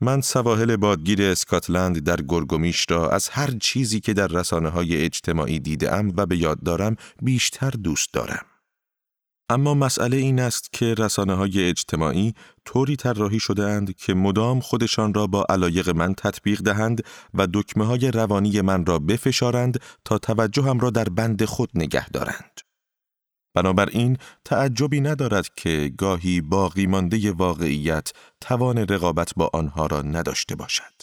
من 0.00 0.20
سواحل 0.20 0.76
بادگیر 0.76 1.22
اسکاتلند 1.22 1.98
در 1.98 2.16
گرگومیش 2.28 2.86
را 2.90 3.10
از 3.10 3.28
هر 3.28 3.50
چیزی 3.60 4.00
که 4.00 4.12
در 4.12 4.26
رسانه 4.26 4.68
های 4.68 5.04
اجتماعی 5.04 5.60
دیدم 5.60 6.12
و 6.16 6.26
به 6.26 6.36
یاد 6.36 6.62
دارم 6.62 6.96
بیشتر 7.22 7.70
دوست 7.70 8.12
دارم. 8.12 8.46
اما 9.52 9.74
مسئله 9.74 10.16
این 10.16 10.40
است 10.40 10.72
که 10.72 10.94
رسانه 10.94 11.34
های 11.34 11.68
اجتماعی 11.68 12.34
طوری 12.64 12.96
طراحی 12.96 13.40
شده 13.40 13.64
اند 13.64 13.96
که 13.96 14.14
مدام 14.14 14.60
خودشان 14.60 15.14
را 15.14 15.26
با 15.26 15.46
علایق 15.48 15.88
من 15.88 16.14
تطبیق 16.14 16.60
دهند 16.60 17.04
و 17.34 17.46
دکمه 17.54 17.84
های 17.84 18.10
روانی 18.10 18.60
من 18.60 18.86
را 18.86 18.98
بفشارند 18.98 19.80
تا 20.04 20.18
توجهم 20.18 20.80
را 20.80 20.90
در 20.90 21.04
بند 21.04 21.44
خود 21.44 21.70
نگه 21.74 22.08
دارند. 22.08 22.60
بنابراین 23.54 24.18
تعجبی 24.44 25.00
ندارد 25.00 25.48
که 25.56 25.92
گاهی 25.98 26.40
باقی 26.40 26.86
مانده 26.86 27.32
واقعیت 27.32 28.12
توان 28.40 28.78
رقابت 28.78 29.32
با 29.36 29.50
آنها 29.52 29.86
را 29.86 30.02
نداشته 30.02 30.54
باشد. 30.54 31.01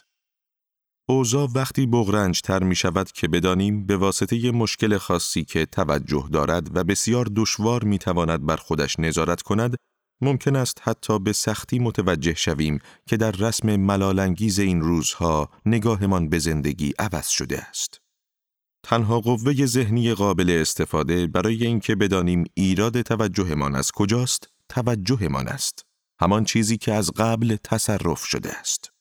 اوضاع 1.10 1.50
وقتی 1.56 1.86
بغرنج 1.86 2.42
تر 2.42 2.64
می 2.64 2.76
شود 2.76 3.12
که 3.12 3.28
بدانیم 3.28 3.86
به 3.86 3.98
واسطه 3.98 4.52
مشکل 4.52 4.98
خاصی 4.98 5.44
که 5.44 5.66
توجه 5.66 6.30
دارد 6.32 6.78
و 6.78 6.84
بسیار 6.84 7.28
دشوار 7.36 7.84
می 7.84 7.98
تواند 7.98 8.46
بر 8.46 8.56
خودش 8.56 9.00
نظارت 9.00 9.42
کند، 9.42 9.76
ممکن 10.22 10.56
است 10.56 10.82
حتی 10.82 11.20
به 11.20 11.34
سختی 11.34 11.80
متوجه 11.80 12.34
شویم 12.34 12.80
که 13.06 13.18
در 13.18 13.32
رسم 13.32 13.76
ملالانگیز 13.76 14.60
این 14.60 14.82
روزها 14.82 15.50
نگاهمان 15.66 16.30
به 16.30 16.40
زندگی 16.40 16.94
عوض 17.00 17.28
شده 17.28 17.60
است. 17.60 18.02
تنها 18.84 19.20
قوه 19.20 19.66
ذهنی 19.66 20.14
قابل 20.14 20.58
استفاده 20.62 21.28
برای 21.28 21.66
اینکه 21.66 21.96
بدانیم 21.96 22.44
ایراد 22.54 23.02
توجهمان 23.02 23.76
از 23.76 23.92
کجاست، 23.92 24.50
توجهمان 24.70 25.48
است. 25.48 25.86
همان 26.22 26.44
چیزی 26.44 26.78
که 26.78 26.94
از 26.94 27.12
قبل 27.12 27.58
تصرف 27.64 28.26
شده 28.26 28.60
است. 28.60 28.99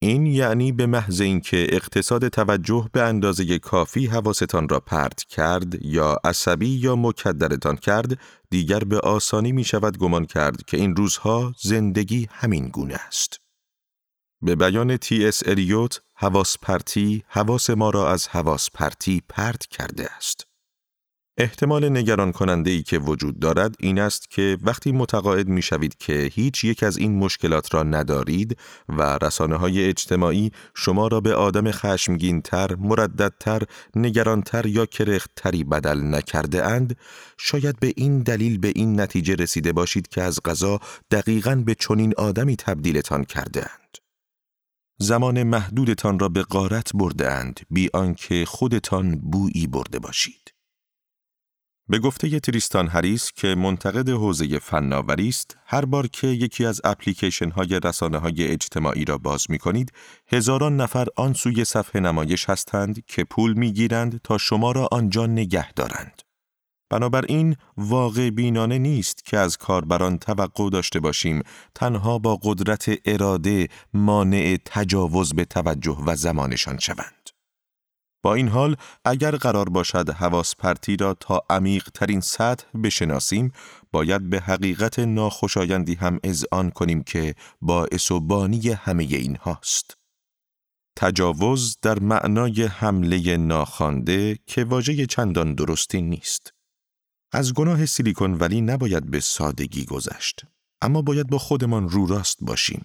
این 0.00 0.26
یعنی 0.26 0.72
به 0.72 0.86
محض 0.86 1.20
اینکه 1.20 1.66
اقتصاد 1.70 2.28
توجه 2.28 2.88
به 2.92 3.02
اندازه 3.02 3.58
کافی 3.58 4.06
حواستان 4.06 4.68
را 4.68 4.80
پرت 4.80 5.24
کرد 5.24 5.84
یا 5.84 6.16
عصبی 6.24 6.68
یا 6.68 6.96
مکدرتان 6.96 7.76
کرد 7.76 8.18
دیگر 8.50 8.78
به 8.78 9.00
آسانی 9.00 9.52
می 9.52 9.64
شود 9.64 9.98
گمان 9.98 10.24
کرد 10.24 10.64
که 10.66 10.76
این 10.76 10.96
روزها 10.96 11.54
زندگی 11.62 12.28
همین 12.30 12.68
گونه 12.68 12.94
است. 12.94 13.40
به 14.42 14.56
بیان 14.56 14.96
تی 14.96 15.26
اس 15.26 15.42
الیوت 15.46 16.00
حواس 16.14 16.58
پرتی 16.62 17.24
حواس 17.28 17.70
ما 17.70 17.90
را 17.90 18.10
از 18.10 18.28
حواس 18.28 18.70
پرتی 18.74 19.22
پرت 19.28 19.66
کرده 19.66 20.12
است. 20.16 20.47
احتمال 21.40 21.88
نگران 21.88 22.32
کننده 22.32 22.70
ای 22.70 22.82
که 22.82 22.98
وجود 22.98 23.38
دارد 23.40 23.74
این 23.78 23.98
است 23.98 24.30
که 24.30 24.58
وقتی 24.62 24.92
متقاعد 24.92 25.48
می 25.48 25.62
شوید 25.62 25.96
که 25.98 26.30
هیچ 26.32 26.64
یک 26.64 26.82
از 26.82 26.98
این 26.98 27.18
مشکلات 27.18 27.74
را 27.74 27.82
ندارید 27.82 28.58
و 28.88 29.18
رسانه 29.22 29.56
های 29.56 29.84
اجتماعی 29.84 30.50
شما 30.74 31.06
را 31.08 31.20
به 31.20 31.34
آدم 31.34 31.70
خشمگین 31.70 32.42
تر، 32.42 32.74
مرددتر، 32.74 33.62
نگرانتر 33.96 34.66
یا 34.66 34.86
کرختری 34.86 35.64
بدل 35.64 36.14
نکرده 36.14 36.64
اند، 36.64 36.96
شاید 37.38 37.80
به 37.80 37.92
این 37.96 38.18
دلیل 38.18 38.58
به 38.58 38.72
این 38.76 39.00
نتیجه 39.00 39.34
رسیده 39.34 39.72
باشید 39.72 40.08
که 40.08 40.22
از 40.22 40.40
غذا 40.44 40.80
دقیقا 41.10 41.54
به 41.54 41.74
چنین 41.74 42.12
آدمی 42.16 42.56
تبدیلتان 42.56 43.24
کرده 43.24 43.60
اند. 43.60 43.98
زمان 44.98 45.42
محدودتان 45.42 46.18
را 46.18 46.28
به 46.28 46.42
قارت 46.42 46.90
برده 46.94 47.32
اند 47.32 47.60
بی 47.70 47.90
آنکه 47.94 48.44
خودتان 48.44 49.16
بویی 49.16 49.66
برده 49.66 49.98
باشید. 49.98 50.57
به 51.90 51.98
گفته 51.98 52.40
تریستان 52.40 52.88
هریس 52.88 53.32
که 53.32 53.54
منتقد 53.54 54.08
حوزه 54.08 54.58
فناوری 54.58 55.28
است، 55.28 55.56
هر 55.66 55.84
بار 55.84 56.06
که 56.06 56.26
یکی 56.26 56.64
از 56.64 56.80
اپلیکیشن 56.84 57.50
های 57.50 57.80
رسانه 57.84 58.18
های 58.18 58.48
اجتماعی 58.48 59.04
را 59.04 59.18
باز 59.18 59.46
می 59.48 59.58
کنید، 59.58 59.92
هزاران 60.32 60.76
نفر 60.76 61.06
آن 61.16 61.32
سوی 61.32 61.64
صفحه 61.64 62.00
نمایش 62.00 62.50
هستند 62.50 63.06
که 63.06 63.24
پول 63.24 63.52
می 63.52 63.72
گیرند 63.72 64.20
تا 64.24 64.38
شما 64.38 64.72
را 64.72 64.88
آنجا 64.92 65.26
نگه 65.26 65.72
دارند. 65.72 66.22
بنابراین 66.90 67.56
واقع 67.76 68.30
بینانه 68.30 68.78
نیست 68.78 69.24
که 69.24 69.38
از 69.38 69.56
کاربران 69.56 70.18
توقع 70.18 70.70
داشته 70.70 71.00
باشیم 71.00 71.42
تنها 71.74 72.18
با 72.18 72.38
قدرت 72.42 72.90
اراده 73.04 73.68
مانع 73.94 74.56
تجاوز 74.64 75.34
به 75.34 75.44
توجه 75.44 75.98
و 76.06 76.16
زمانشان 76.16 76.78
شوند. 76.78 77.17
با 78.22 78.34
این 78.34 78.48
حال 78.48 78.76
اگر 79.04 79.36
قرار 79.36 79.68
باشد 79.68 80.10
حواس 80.10 80.56
پرتی 80.56 80.96
را 80.96 81.14
تا 81.14 81.42
عمیق 81.50 81.88
ترین 81.94 82.20
سطح 82.20 82.78
بشناسیم 82.84 83.52
باید 83.92 84.30
به 84.30 84.40
حقیقت 84.40 84.98
ناخوشایندی 84.98 85.94
هم 85.94 86.20
اذعان 86.24 86.70
کنیم 86.70 87.02
که 87.02 87.34
باعث 87.60 88.10
و 88.10 88.20
بانی 88.20 88.70
همه 88.70 89.04
این 89.04 89.36
هاست. 89.36 89.98
تجاوز 90.96 91.78
در 91.82 91.98
معنای 91.98 92.62
حمله 92.62 93.36
ناخوانده 93.36 94.38
که 94.46 94.64
واژه 94.64 95.06
چندان 95.06 95.54
درستی 95.54 96.02
نیست. 96.02 96.52
از 97.32 97.54
گناه 97.54 97.86
سیلیکون 97.86 98.34
ولی 98.34 98.60
نباید 98.60 99.10
به 99.10 99.20
سادگی 99.20 99.84
گذشت. 99.84 100.44
اما 100.82 101.02
باید 101.02 101.26
با 101.26 101.38
خودمان 101.38 101.88
رو 101.88 102.06
راست 102.06 102.38
باشیم. 102.40 102.82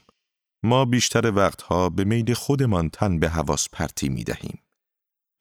ما 0.63 0.85
بیشتر 0.85 1.31
وقتها 1.35 1.89
به 1.89 2.03
میل 2.03 2.33
خودمان 2.33 2.89
تن 2.89 3.19
به 3.19 3.29
حواس 3.29 3.69
پرتی 3.71 4.09
می 4.09 4.23
دهیم. 4.23 4.62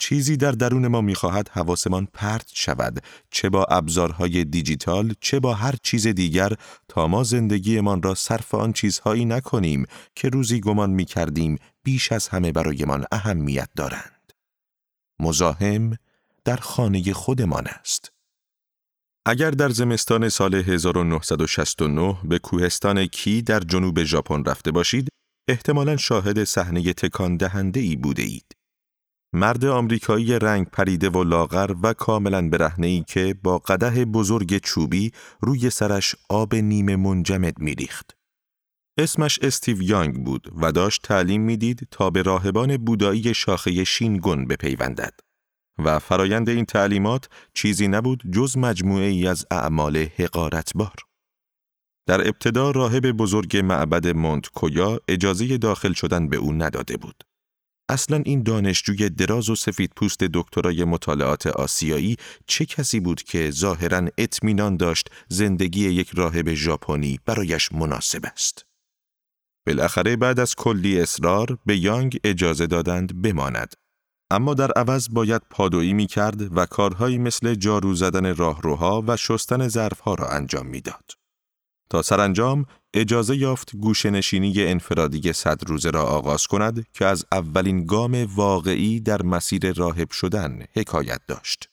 چیزی 0.03 0.37
در 0.37 0.53
درون 0.53 0.87
ما 0.87 1.01
می‌خواهد 1.01 1.49
حواسمان 1.49 2.09
پرت 2.13 2.51
شود 2.55 3.03
چه 3.31 3.49
با 3.49 3.65
ابزارهای 3.65 4.45
دیجیتال 4.45 5.15
چه 5.21 5.41
با 5.41 5.55
هر 5.55 5.75
چیز 5.83 6.07
دیگر 6.07 6.53
تا 6.89 7.07
ما 7.07 7.23
زندگیمان 7.23 8.03
را 8.03 8.15
صرف 8.15 8.55
آن 8.55 8.73
چیزهایی 8.73 9.25
نکنیم 9.25 9.87
که 10.15 10.29
روزی 10.29 10.61
گمان 10.61 10.91
می‌کردیم 10.91 11.59
بیش 11.83 12.13
از 12.13 12.29
همه 12.29 12.53
برایمان 12.53 13.05
اهمیت 13.13 13.69
دارند. 13.77 14.33
مزاحم 15.21 15.97
در 16.45 16.57
خانه 16.57 17.13
خودمان 17.13 17.67
است. 17.67 18.13
اگر 19.27 19.51
در 19.51 19.69
زمستان 19.69 20.29
سال 20.29 20.55
1969 20.55 22.17
به 22.25 22.39
کوهستان 22.39 23.07
کی 23.07 23.43
در 23.43 23.61
جنوب 23.61 24.05
ژاپن 24.05 24.45
رفته 24.45 24.71
باشید، 24.71 25.09
احتمالا 25.49 25.97
شاهد 25.97 26.45
صحنه 26.45 26.93
تکان 26.93 27.37
دهنده 27.37 27.81
ای 27.81 27.97
بوده 27.97 28.23
اید. 28.23 28.62
مرد 29.35 29.65
آمریکایی 29.65 30.39
رنگ 30.39 30.67
پریده 30.67 31.11
و 31.11 31.25
لاغر 31.25 31.75
و 31.83 31.93
کاملا 31.93 32.49
برهنه 32.49 32.87
ای 32.87 33.05
که 33.09 33.35
با 33.43 33.59
قده 33.59 34.05
بزرگ 34.05 34.59
چوبی 34.59 35.13
روی 35.41 35.71
سرش 35.71 36.15
آب 36.29 36.55
نیمه 36.55 36.97
منجمد 36.97 37.59
میریخت. 37.59 38.17
اسمش 38.99 39.39
استیو 39.43 39.83
یانگ 39.83 40.25
بود 40.25 40.53
و 40.63 40.73
داشت 40.73 41.03
تعلیم 41.03 41.43
می‌دید 41.43 41.89
تا 41.91 42.11
به 42.11 42.23
راهبان 42.23 42.77
بودایی 42.77 43.35
شاخه 43.35 43.85
شینگون 43.85 44.47
بپیوندد. 44.47 45.21
و 45.79 45.99
فرایند 45.99 46.49
این 46.49 46.65
تعلیمات 46.65 47.29
چیزی 47.55 47.89
نبود 47.89 48.23
جز 48.33 48.59
مجموعه 48.59 49.07
ای 49.07 49.27
از 49.27 49.47
اعمال 49.51 49.97
حقارتبار. 49.97 50.95
در 52.07 52.29
ابتدا 52.29 52.71
راهب 52.71 53.13
بزرگ 53.13 53.57
معبد 53.57 54.07
مونت 54.07 54.49
کویا 54.49 55.01
اجازه 55.09 55.59
داخل 55.59 55.93
شدن 55.93 56.29
به 56.29 56.37
او 56.37 56.53
نداده 56.53 56.97
بود. 56.97 57.25
اصلا 57.93 58.23
این 58.25 58.43
دانشجوی 58.43 59.11
دراز 59.11 59.51
و 59.51 59.55
سفید 59.55 59.93
پوست 59.97 60.19
دکترای 60.19 60.85
مطالعات 60.85 61.47
آسیایی 61.47 62.17
چه 62.47 62.65
کسی 62.65 63.01
بود 63.01 63.23
که 63.23 63.51
ظاهرا 63.51 64.09
اطمینان 64.19 64.77
داشت 64.77 65.11
زندگی 65.29 65.89
یک 65.89 66.11
راهب 66.15 66.55
ژاپنی 66.55 67.19
برایش 67.27 67.73
مناسب 67.73 68.27
است. 68.27 68.67
بالاخره 69.67 70.17
بعد 70.17 70.41
از 70.41 70.55
کلی 70.55 71.01
اصرار 71.01 71.59
به 71.67 71.77
یانگ 71.77 72.19
اجازه 72.25 72.67
دادند 72.67 73.23
بماند 73.23 73.75
اما 74.31 74.55
در 74.55 74.71
عوض 74.73 75.09
باید 75.11 75.43
پادویی 75.51 75.93
می 75.93 76.07
کرد 76.07 76.57
و 76.57 76.67
کارهایی 76.67 77.19
مثل 77.19 77.55
جارو 77.55 77.95
زدن 77.95 78.35
راهروها 78.37 79.05
و 79.07 79.17
شستن 79.17 79.69
ظرفها 79.69 80.15
را 80.15 80.29
انجام 80.29 80.67
می‌داد. 80.67 81.11
تا 81.91 82.03
سرانجام 82.03 82.67
اجازه 82.95 83.37
یافت 83.37 83.77
گوشنشینی 83.77 84.55
انفرادی 84.63 85.33
صد 85.33 85.65
روزه 85.67 85.91
را 85.91 86.03
آغاز 86.03 86.47
کند 86.47 86.87
که 86.93 87.07
از 87.07 87.25
اولین 87.33 87.87
گام 87.87 88.27
واقعی 88.35 89.01
در 89.01 89.23
مسیر 89.23 89.73
راهب 89.73 90.11
شدن 90.11 90.65
حکایت 90.75 91.21
داشت. 91.29 91.69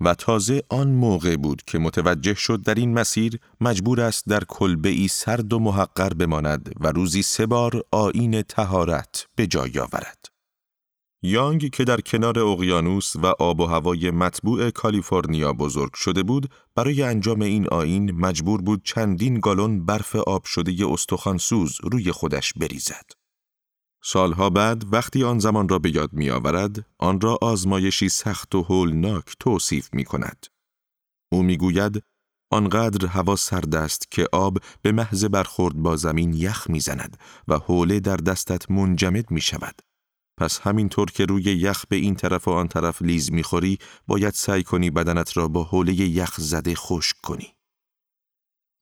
و 0.00 0.14
تازه 0.14 0.62
آن 0.68 0.88
موقع 0.88 1.36
بود 1.36 1.62
که 1.66 1.78
متوجه 1.78 2.34
شد 2.34 2.62
در 2.62 2.74
این 2.74 2.94
مسیر 2.94 3.38
مجبور 3.60 4.00
است 4.00 4.28
در 4.28 4.44
کلبه 4.48 4.88
ای 4.88 5.08
سرد 5.08 5.52
و 5.52 5.58
محقر 5.58 6.08
بماند 6.08 6.72
و 6.80 6.88
روزی 6.88 7.22
سه 7.22 7.46
بار 7.46 7.82
آین 7.90 8.42
تهارت 8.42 9.26
به 9.36 9.46
جای 9.46 9.78
آورد. 9.78 10.37
یانگ 11.22 11.70
که 11.70 11.84
در 11.84 12.00
کنار 12.00 12.38
اقیانوس 12.38 13.16
و 13.16 13.26
آب 13.26 13.60
و 13.60 13.66
هوای 13.66 14.10
مطبوع 14.10 14.70
کالیفرنیا 14.70 15.52
بزرگ 15.52 15.94
شده 15.94 16.22
بود، 16.22 16.50
برای 16.74 17.02
انجام 17.02 17.42
این 17.42 17.68
آین 17.68 18.10
مجبور 18.10 18.62
بود 18.62 18.84
چندین 18.84 19.40
گالون 19.40 19.86
برف 19.86 20.16
آب 20.16 20.44
شده 20.44 20.86
استخوانسوز 20.86 21.78
روی 21.82 22.12
خودش 22.12 22.52
بریزد. 22.52 23.04
سالها 24.02 24.50
بعد 24.50 24.92
وقتی 24.92 25.24
آن 25.24 25.38
زمان 25.38 25.68
را 25.68 25.78
به 25.78 25.96
یاد 25.96 26.12
می 26.12 26.30
آورد، 26.30 26.86
آن 26.98 27.20
را 27.20 27.38
آزمایشی 27.42 28.08
سخت 28.08 28.54
و 28.54 28.62
هولناک 28.62 29.24
توصیف 29.40 29.88
می 29.92 30.04
کند. 30.04 30.46
او 31.32 31.42
می 31.42 31.56
گوید 31.56 32.02
آنقدر 32.50 33.06
هوا 33.06 33.36
سرد 33.36 33.74
است 33.74 34.10
که 34.10 34.28
آب 34.32 34.58
به 34.82 34.92
محض 34.92 35.24
برخورد 35.24 35.76
با 35.76 35.96
زمین 35.96 36.32
یخ 36.32 36.70
می‌زند 36.70 37.16
و 37.48 37.58
حوله 37.58 38.00
در 38.00 38.16
دستت 38.16 38.70
منجمد 38.70 39.30
می 39.30 39.40
شود. 39.40 39.87
پس 40.38 40.60
همینطور 40.60 41.10
که 41.10 41.24
روی 41.24 41.42
یخ 41.42 41.84
به 41.88 41.96
این 41.96 42.14
طرف 42.14 42.48
و 42.48 42.50
آن 42.50 42.68
طرف 42.68 43.02
لیز 43.02 43.32
می‌خوری 43.32 43.78
باید 44.06 44.34
سعی 44.34 44.62
کنی 44.62 44.90
بدنت 44.90 45.36
را 45.36 45.48
با 45.48 45.64
حوله 45.64 45.94
یخ 45.94 46.34
زده 46.40 46.74
خشک 46.74 47.16
کنی. 47.22 47.54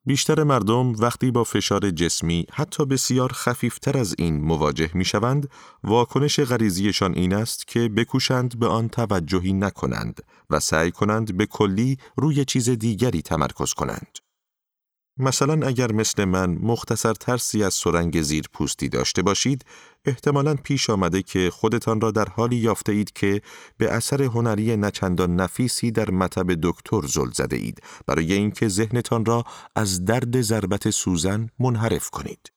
بیشتر 0.06 0.42
مردم 0.42 0.92
وقتی 0.92 1.30
با 1.30 1.44
فشار 1.44 1.90
جسمی 1.90 2.46
حتی 2.52 2.84
بسیار 2.84 3.32
خفیفتر 3.32 3.98
از 3.98 4.14
این 4.18 4.40
مواجه 4.40 4.90
می 4.94 5.04
شوند، 5.04 5.48
واکنش 5.84 6.40
غریزیشان 6.40 7.14
این 7.14 7.34
است 7.34 7.66
که 7.66 7.88
بکوشند 7.88 8.58
به 8.58 8.66
آن 8.66 8.88
توجهی 8.88 9.52
نکنند 9.52 10.20
و 10.50 10.60
سعی 10.60 10.90
کنند 10.90 11.36
به 11.36 11.46
کلی 11.46 11.98
روی 12.16 12.44
چیز 12.44 12.70
دیگری 12.70 13.22
تمرکز 13.22 13.72
کنند. 13.72 14.25
مثلا 15.18 15.66
اگر 15.66 15.92
مثل 15.92 16.24
من 16.24 16.50
مختصر 16.50 17.14
ترسی 17.14 17.64
از 17.64 17.74
سرنگ 17.74 18.22
زیر 18.22 18.44
پوستی 18.52 18.88
داشته 18.88 19.22
باشید، 19.22 19.64
احتمالا 20.04 20.54
پیش 20.54 20.90
آمده 20.90 21.22
که 21.22 21.50
خودتان 21.50 22.00
را 22.00 22.10
در 22.10 22.28
حالی 22.28 22.56
یافته 22.56 22.92
اید 22.92 23.12
که 23.12 23.42
به 23.78 23.92
اثر 23.92 24.22
هنری 24.22 24.76
نچندان 24.76 25.36
نفیسی 25.36 25.90
در 25.90 26.10
مطب 26.10 26.60
دکتر 26.62 27.00
زل 27.06 27.30
زده 27.30 27.56
اید 27.56 27.82
برای 28.06 28.32
اینکه 28.32 28.68
ذهنتان 28.68 29.24
را 29.24 29.44
از 29.76 30.04
درد 30.04 30.40
ضربت 30.40 30.90
سوزن 30.90 31.48
منحرف 31.58 32.10
کنید. 32.10 32.52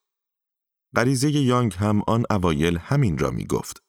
غریزه 0.96 1.32
یانگ 1.32 1.74
هم 1.74 2.02
آن 2.08 2.26
اوایل 2.30 2.78
همین 2.78 3.18
را 3.18 3.32
می 3.32 3.46
گفت. 3.46 3.84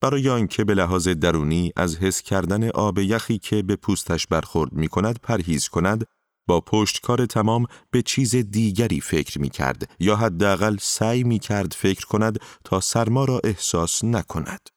برای 0.00 0.28
آنکه 0.28 0.64
به 0.64 0.74
لحاظ 0.74 1.08
درونی 1.08 1.72
از 1.76 1.96
حس 1.96 2.22
کردن 2.22 2.68
آب 2.68 2.98
یخی 2.98 3.38
که 3.38 3.62
به 3.62 3.76
پوستش 3.76 4.26
برخورد 4.26 4.72
می 4.72 4.88
کند 4.88 5.18
پرهیز 5.22 5.68
کند 5.68 6.06
با 6.46 6.60
پشتکار 6.60 7.26
تمام 7.26 7.66
به 7.90 8.02
چیز 8.02 8.36
دیگری 8.36 9.00
فکر 9.00 9.40
می 9.40 9.50
کرد 9.50 9.90
یا 10.00 10.16
حداقل 10.16 10.76
سعی 10.80 11.24
می 11.24 11.38
کرد 11.38 11.72
فکر 11.72 12.06
کند 12.06 12.38
تا 12.64 12.80
سرما 12.80 13.24
را 13.24 13.40
احساس 13.44 14.04
نکند. 14.04 14.68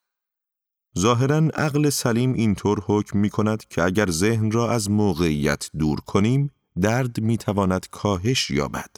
ظاهرا 1.00 1.38
عقل 1.38 1.90
سلیم 1.90 2.34
اینطور 2.34 2.84
حکم 2.86 3.20
می 3.20 3.30
کند 3.30 3.68
که 3.68 3.84
اگر 3.84 4.10
ذهن 4.10 4.52
را 4.52 4.72
از 4.72 4.92
موقعیت 4.92 5.70
دور 5.80 6.00
کنیم 6.00 6.52
درد 6.82 7.22
می 7.22 7.38
تواند 7.38 7.88
کاهش 7.92 8.52
یابد. 8.52 8.90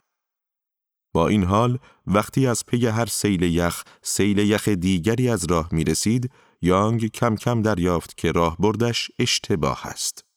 با 1.13 1.27
این 1.27 1.43
حال 1.43 1.79
وقتی 2.07 2.47
از 2.47 2.65
پی 2.65 2.87
هر 2.87 3.05
سیل 3.05 3.41
یخ 3.41 3.83
سیل 4.01 4.37
یخ 4.37 4.67
دیگری 4.67 5.29
از 5.29 5.45
راه 5.45 5.69
می 5.71 5.83
رسید 5.83 6.31
یانگ 6.61 7.11
کم 7.11 7.35
کم 7.35 7.61
دریافت 7.61 8.17
که 8.17 8.31
راه 8.31 8.57
بردش 8.59 9.11
اشتباه 9.19 9.87
است. 9.87 10.28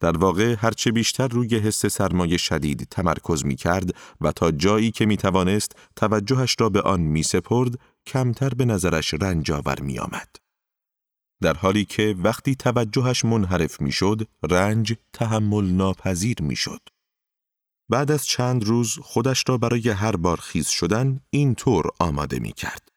در 0.00 0.16
واقع 0.16 0.56
هرچه 0.58 0.92
بیشتر 0.92 1.28
روی 1.28 1.58
حس 1.58 1.86
سرمایه 1.86 2.36
شدید 2.36 2.86
تمرکز 2.90 3.44
می 3.44 3.56
کرد 3.56 3.90
و 4.20 4.32
تا 4.32 4.50
جایی 4.50 4.90
که 4.90 5.06
می 5.06 5.16
توانست 5.16 5.76
توجهش 5.96 6.56
را 6.58 6.68
به 6.68 6.80
آن 6.80 7.00
می 7.00 7.22
سپرد 7.22 7.78
کمتر 8.06 8.48
به 8.48 8.64
نظرش 8.64 9.14
رنجاور 9.14 9.80
می 9.80 9.98
آمد. 9.98 10.36
در 11.42 11.54
حالی 11.54 11.84
که 11.84 12.14
وقتی 12.18 12.54
توجهش 12.54 13.24
منحرف 13.24 13.80
می 13.80 13.92
شد 13.92 14.28
رنج 14.50 14.94
تحمل 15.12 15.64
ناپذیر 15.64 16.36
می 16.42 16.56
شد. 16.56 16.80
بعد 17.88 18.10
از 18.10 18.26
چند 18.26 18.64
روز 18.64 18.98
خودش 19.02 19.44
را 19.48 19.58
برای 19.58 19.88
هر 19.88 20.16
بار 20.16 20.40
خیز 20.40 20.68
شدن 20.68 21.20
اینطور 21.30 21.90
آماده 22.00 22.38
می 22.38 22.52
کرد. 22.52 22.88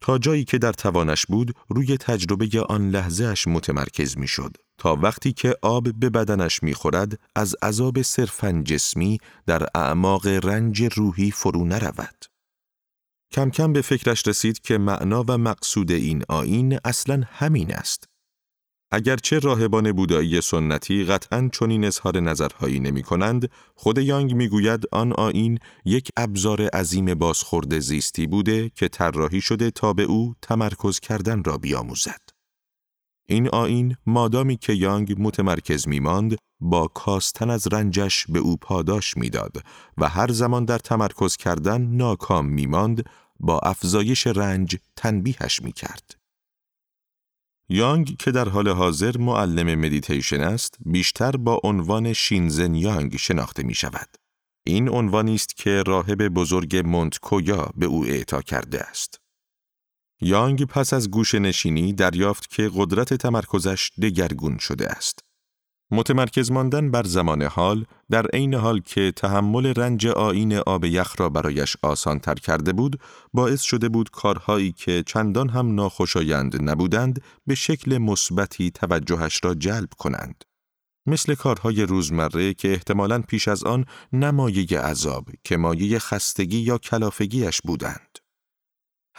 تا 0.00 0.18
جایی 0.18 0.44
که 0.44 0.58
در 0.58 0.72
توانش 0.72 1.26
بود 1.26 1.56
روی 1.68 1.96
تجربه 1.96 2.62
آن 2.68 2.90
لحظه 2.90 3.24
اش 3.24 3.48
متمرکز 3.48 4.18
می 4.18 4.28
شد 4.28 4.56
تا 4.78 4.96
وقتی 4.96 5.32
که 5.32 5.54
آب 5.62 5.92
به 5.92 6.10
بدنش 6.10 6.62
می 6.62 6.74
خورد 6.74 7.20
از 7.34 7.56
عذاب 7.62 8.02
صرفا 8.02 8.62
جسمی 8.64 9.18
در 9.46 9.66
اعماق 9.74 10.26
رنج 10.26 10.82
روحی 10.82 11.30
فرو 11.30 11.64
نرود. 11.64 12.24
کم 13.32 13.50
کم 13.50 13.72
به 13.72 13.82
فکرش 13.82 14.28
رسید 14.28 14.60
که 14.60 14.78
معنا 14.78 15.24
و 15.28 15.38
مقصود 15.38 15.92
این 15.92 16.22
آین 16.28 16.78
اصلا 16.84 17.22
همین 17.26 17.74
است. 17.74 18.04
اگرچه 18.90 19.38
راهبان 19.38 19.92
بودایی 19.92 20.40
سنتی 20.40 21.04
قطعا 21.04 21.50
چنین 21.52 21.84
اظهار 21.84 22.20
نظرهایی 22.20 22.80
نمی 22.80 23.02
کنند، 23.02 23.50
خود 23.74 23.98
یانگ 23.98 24.34
می‌گوید 24.34 24.84
آن 24.92 25.12
آین 25.12 25.58
یک 25.84 26.08
ابزار 26.16 26.62
عظیم 26.62 27.14
بازخورد 27.14 27.78
زیستی 27.78 28.26
بوده 28.26 28.70
که 28.74 28.88
طراحی 28.88 29.40
شده 29.40 29.70
تا 29.70 29.92
به 29.92 30.02
او 30.02 30.34
تمرکز 30.42 31.00
کردن 31.00 31.44
را 31.44 31.58
بیاموزد. 31.58 32.37
این 33.30 33.48
آیین 33.48 33.96
مادامی 34.06 34.56
که 34.56 34.72
یانگ 34.72 35.14
متمرکز 35.18 35.88
میماند 35.88 36.36
با 36.60 36.86
کاستن 36.86 37.50
از 37.50 37.66
رنجش 37.66 38.26
به 38.28 38.38
او 38.38 38.56
پاداش 38.56 39.16
می‌داد 39.16 39.62
و 39.98 40.08
هر 40.08 40.32
زمان 40.32 40.64
در 40.64 40.78
تمرکز 40.78 41.36
کردن 41.36 41.82
ناکام 41.82 42.46
میماند 42.46 43.04
با 43.40 43.58
افزایش 43.58 44.26
رنج 44.26 44.76
تنبیهش 44.96 45.62
می‌کرد. 45.62 46.16
یانگ 47.68 48.16
که 48.16 48.30
در 48.30 48.48
حال 48.48 48.68
حاضر 48.68 49.18
معلم 49.18 49.80
مدیتیشن 49.80 50.40
است 50.40 50.76
بیشتر 50.86 51.30
با 51.30 51.60
عنوان 51.64 52.12
شینزن 52.12 52.74
یانگ 52.74 53.16
شناخته 53.16 53.62
می 53.62 53.74
شود. 53.74 54.08
این 54.66 54.88
عنوانی 54.88 55.34
است 55.34 55.56
که 55.56 55.82
راهب 55.82 56.28
بزرگ 56.28 56.82
مونت 56.84 57.18
کویا 57.18 57.70
به 57.76 57.86
او 57.86 58.04
اعطا 58.04 58.42
کرده 58.42 58.80
است. 58.80 59.20
یانگ 60.20 60.64
پس 60.64 60.92
از 60.92 61.10
گوش 61.10 61.34
نشینی 61.34 61.92
دریافت 61.92 62.50
که 62.50 62.70
قدرت 62.74 63.14
تمرکزش 63.14 63.90
دگرگون 64.02 64.58
شده 64.58 64.88
است. 64.88 65.28
متمرکز 65.90 66.50
ماندن 66.50 66.90
بر 66.90 67.02
زمان 67.02 67.42
حال 67.42 67.84
در 68.10 68.26
عین 68.26 68.54
حال 68.54 68.80
که 68.80 69.12
تحمل 69.16 69.66
رنج 69.66 70.06
آین 70.06 70.54
آب 70.54 70.84
یخ 70.84 71.20
را 71.20 71.28
برایش 71.28 71.76
آسان 71.82 72.18
تر 72.18 72.34
کرده 72.34 72.72
بود 72.72 73.00
باعث 73.32 73.62
شده 73.62 73.88
بود 73.88 74.10
کارهایی 74.10 74.72
که 74.72 75.02
چندان 75.06 75.48
هم 75.48 75.74
ناخوشایند 75.74 76.70
نبودند 76.70 77.22
به 77.46 77.54
شکل 77.54 77.98
مثبتی 77.98 78.70
توجهش 78.70 79.40
را 79.44 79.54
جلب 79.54 79.88
کنند 79.98 80.44
مثل 81.06 81.34
کارهای 81.34 81.82
روزمره 81.82 82.54
که 82.54 82.72
احتمالاً 82.72 83.22
پیش 83.22 83.48
از 83.48 83.64
آن 83.64 83.84
نمایه 84.12 84.80
عذاب 84.80 85.28
که 85.44 85.56
مایه 85.56 85.98
خستگی 85.98 86.58
یا 86.58 86.78
کلافگیش 86.78 87.60
بودند. 87.64 88.18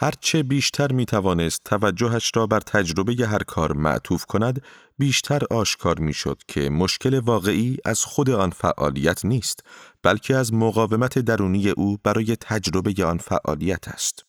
هرچه 0.02 0.42
بیشتر 0.42 0.92
می 0.92 1.06
توانست 1.06 1.64
توجهش 1.64 2.32
را 2.34 2.46
بر 2.46 2.60
تجربه 2.60 3.26
هر 3.26 3.38
کار 3.38 3.72
معطوف 3.72 4.24
کند، 4.24 4.62
بیشتر 4.98 5.42
آشکار 5.50 5.98
می 5.98 6.14
شد 6.14 6.42
که 6.48 6.70
مشکل 6.70 7.18
واقعی 7.18 7.76
از 7.84 8.04
خود 8.04 8.30
آن 8.30 8.50
فعالیت 8.50 9.24
نیست، 9.24 9.64
بلکه 10.02 10.36
از 10.36 10.54
مقاومت 10.54 11.18
درونی 11.18 11.68
او 11.68 11.96
برای 12.04 12.36
تجربه 12.36 13.04
آن 13.04 13.18
فعالیت 13.18 13.88
است. 13.88 14.24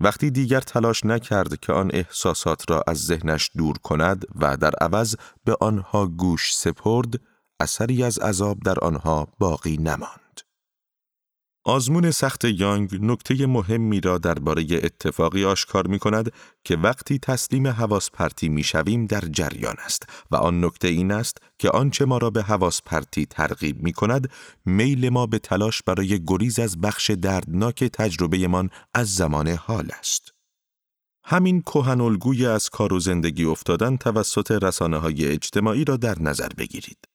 وقتی 0.00 0.30
دیگر 0.30 0.60
تلاش 0.60 1.04
نکرد 1.04 1.60
که 1.60 1.72
آن 1.72 1.90
احساسات 1.92 2.70
را 2.70 2.82
از 2.86 2.98
ذهنش 2.98 3.50
دور 3.56 3.78
کند 3.78 4.24
و 4.34 4.56
در 4.56 4.72
عوض 4.80 5.16
به 5.44 5.56
آنها 5.60 6.06
گوش 6.06 6.56
سپرد، 6.56 7.20
اثری 7.60 8.04
از 8.04 8.18
عذاب 8.18 8.58
در 8.64 8.78
آنها 8.78 9.28
باقی 9.38 9.76
نماند. 9.76 10.23
آزمون 11.66 12.10
سخت 12.10 12.44
یانگ 12.44 12.98
نکته 13.00 13.46
مهمی 13.46 14.00
را 14.00 14.18
درباره 14.18 14.66
اتفاقی 14.72 15.44
آشکار 15.44 15.86
می 15.86 15.98
کند 15.98 16.32
که 16.64 16.76
وقتی 16.76 17.18
تسلیم 17.18 17.66
حواس 17.66 18.10
پرتی 18.10 18.48
می 18.48 18.62
شویم 18.62 19.06
در 19.06 19.20
جریان 19.20 19.76
است 19.84 20.02
و 20.30 20.36
آن 20.36 20.64
نکته 20.64 20.88
این 20.88 21.12
است 21.12 21.38
که 21.58 21.70
آنچه 21.70 22.04
ما 22.04 22.18
را 22.18 22.30
به 22.30 22.42
حواس 22.42 22.82
پرتی 22.82 23.26
ترغیب 23.26 23.82
می 23.82 23.92
کند 23.92 24.30
میل 24.64 25.08
ما 25.08 25.26
به 25.26 25.38
تلاش 25.38 25.82
برای 25.82 26.24
گریز 26.26 26.58
از 26.58 26.80
بخش 26.80 27.10
دردناک 27.10 27.84
تجربهمان 27.84 28.70
از 28.94 29.14
زمان 29.14 29.48
حال 29.48 29.88
است. 29.98 30.34
همین 31.24 31.62
کهن 31.62 32.00
از 32.46 32.70
کار 32.70 32.92
و 32.92 33.00
زندگی 33.00 33.44
افتادن 33.44 33.96
توسط 33.96 34.50
رسانه 34.50 34.98
های 34.98 35.28
اجتماعی 35.28 35.84
را 35.84 35.96
در 35.96 36.22
نظر 36.22 36.48
بگیرید. 36.58 37.13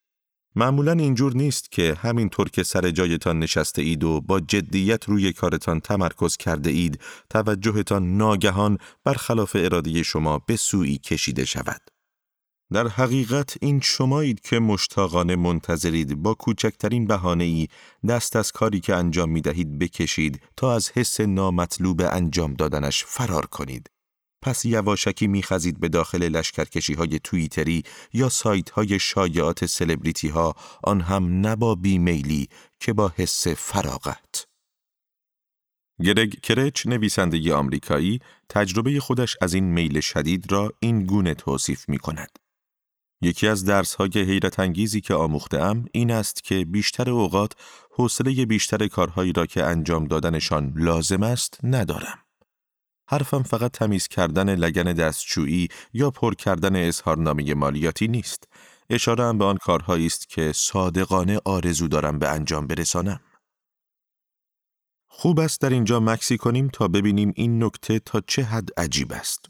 معمولا 0.56 0.92
اینجور 0.92 1.36
نیست 1.36 1.72
که 1.72 1.98
همینطور 2.02 2.50
که 2.50 2.64
سر 2.64 2.92
جایتان 2.92 3.40
نشسته 3.40 3.82
اید 3.82 4.04
و 4.04 4.22
با 4.22 4.40
جدیت 4.40 5.06
روی 5.06 5.34
کارتان 5.34 5.80
تمرکز 5.80 6.38
کرده 6.38 6.70
اید 6.70 7.02
توجهتان 7.30 8.18
ناگهان 8.18 8.78
برخلاف 9.04 9.56
اراده 9.60 10.04
شما 10.04 10.40
به 10.48 10.56
سوی 10.56 10.98
کشیده 10.98 11.46
شود. 11.46 11.82
در 12.74 12.88
حقیقت 12.88 13.58
این 13.62 13.80
شمایید 13.80 14.40
که 14.40 14.60
مشتاقانه 14.60 15.36
منتظرید 15.36 16.16
با 16.16 16.34
کوچکترین 16.34 17.08
بهانه 17.08 17.44
ای 17.44 17.68
دست 18.08 18.36
از 18.36 18.52
کاری 18.52 18.80
که 18.80 18.96
انجام 18.96 19.30
می 19.30 19.42
دهید 19.42 19.80
بکشید 19.80 20.42
تا 20.58 20.76
از 20.76 20.92
حس 20.92 21.22
نامطلوب 21.22 22.02
انجام 22.12 22.54
دادنش 22.54 23.04
فرار 23.04 23.46
کنید. 23.46 23.90
پس 24.42 24.66
یواشکی 24.66 25.28
میخزید 25.28 25.80
به 25.80 25.90
داخل 25.90 26.24
لشکرکشی 26.24 26.94
های 26.94 27.20
توییتری 27.20 27.84
یا 28.14 28.30
سایت 28.30 28.70
های 28.70 29.00
شایعات 29.00 29.66
سلبریتی 29.66 30.28
ها 30.28 30.56
آن 30.84 31.02
هم 31.02 31.48
نبا 31.48 31.76
بیمیلی 31.76 32.48
که 32.80 32.94
با 32.94 33.14
حس 33.16 33.48
فراغت. 33.48 34.46
گرگ 36.04 36.42
کرچ 36.42 36.88
نویسنده 36.88 37.54
آمریکایی 37.54 38.20
تجربه 38.50 39.00
خودش 39.00 39.38
از 39.42 39.54
این 39.54 39.64
میل 39.64 40.00
شدید 40.00 40.52
را 40.52 40.74
این 40.80 41.06
گونه 41.06 41.34
توصیف 41.34 41.90
می 41.90 41.98
کند. 41.98 42.40
یکی 43.22 43.48
از 43.48 43.66
درس 43.66 43.96
های 43.96 44.12
حیرت 44.16 44.60
انگیزی 44.60 45.02
که 45.02 45.14
آموختم 45.14 45.86
این 45.92 46.12
است 46.12 46.44
که 46.44 46.66
بیشتر 46.66 47.10
اوقات 47.10 47.52
حوصله 47.92 48.46
بیشتر 48.46 48.88
کارهایی 48.88 49.34
را 49.34 49.46
که 49.46 49.64
انجام 49.64 50.06
دادنشان 50.06 50.74
لازم 50.76 51.24
است 51.24 51.60
ندارم. 51.64 52.29
حرفم 53.12 53.44
فقط 53.44 53.72
تمیز 53.72 54.08
کردن 54.08 54.56
لگن 54.56 54.94
دستشویی 54.94 55.68
یا 55.94 56.12
پر 56.12 56.34
کردن 56.34 56.88
اظهارنامه 56.88 57.54
مالیاتی 57.54 58.08
نیست. 58.08 58.48
اشاره 58.90 59.24
هم 59.24 59.38
به 59.38 59.46
آن 59.46 59.58
کارهایی 59.58 60.06
است 60.06 60.30
که 60.30 60.52
صادقانه 60.56 61.40
آرزو 61.46 61.88
دارم 61.88 62.20
به 62.20 62.30
انجام 62.30 62.68
برسانم. 62.68 63.20
خوب 65.08 65.40
است 65.40 65.62
در 65.62 65.70
اینجا 65.70 66.00
مکسی 66.00 66.38
کنیم 66.38 66.68
تا 66.68 66.88
ببینیم 66.88 67.34
این 67.36 67.64
نکته 67.64 68.00
تا 68.00 68.22
چه 68.28 68.44
حد 68.44 68.70
عجیب 68.78 69.14
است. 69.14 69.46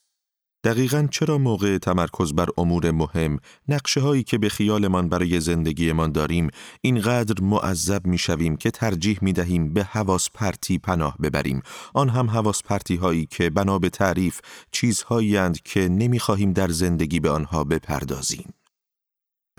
دقیقا 0.64 1.08
چرا 1.12 1.38
موقع 1.38 1.78
تمرکز 1.78 2.34
بر 2.34 2.48
امور 2.58 2.92
مهم 2.92 3.40
نقشه 3.68 4.02
هایی 4.02 4.24
که 4.24 4.38
به 4.38 4.50
خیالمان 4.50 5.10
برای 5.10 5.40
زندگیمان 5.40 6.12
داریم 6.12 6.50
اینقدر 6.82 7.44
معذب 7.44 8.08
می 8.08 8.18
شویم 8.18 8.58
که 8.58 8.72
ترجیح 8.72 9.20
می 9.22 9.34
دهیم 9.34 9.74
به 9.74 9.84
حواس 9.84 10.30
پرتی 10.34 10.78
پناه 10.78 11.16
ببریم؟ 11.24 11.62
آن 11.94 12.10
هم 12.10 12.30
حواس 12.30 12.64
پرتی 12.64 12.96
هایی 12.96 13.26
که 13.26 13.50
بنا 13.50 13.80
به 13.80 13.90
تعریف 13.90 14.42
چیزهایی 14.72 15.38
که 15.66 15.90
نمی 15.90 16.20
خواهیم 16.20 16.54
در 16.54 16.68
زندگی 16.68 17.20
به 17.20 17.30
آنها 17.30 17.64
بپردازیم. 17.64 18.54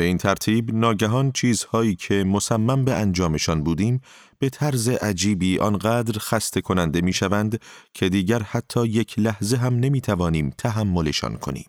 به 0.01 0.07
این 0.07 0.19
ترتیب 0.19 0.75
ناگهان 0.75 1.33
چیزهایی 1.33 1.95
که 1.95 2.25
مصمم 2.25 2.85
به 2.85 2.95
انجامشان 2.95 3.63
بودیم 3.63 4.01
به 4.39 4.49
طرز 4.49 4.89
عجیبی 4.89 5.59
آنقدر 5.59 6.19
خسته 6.19 6.61
کننده 6.61 7.01
می 7.01 7.13
شوند 7.13 7.61
که 7.95 8.09
دیگر 8.09 8.43
حتی 8.43 8.87
یک 8.87 9.19
لحظه 9.19 9.57
هم 9.57 9.75
نمی 9.75 10.01
توانیم 10.01 10.51
تحملشان 10.59 11.37
کنیم. 11.37 11.67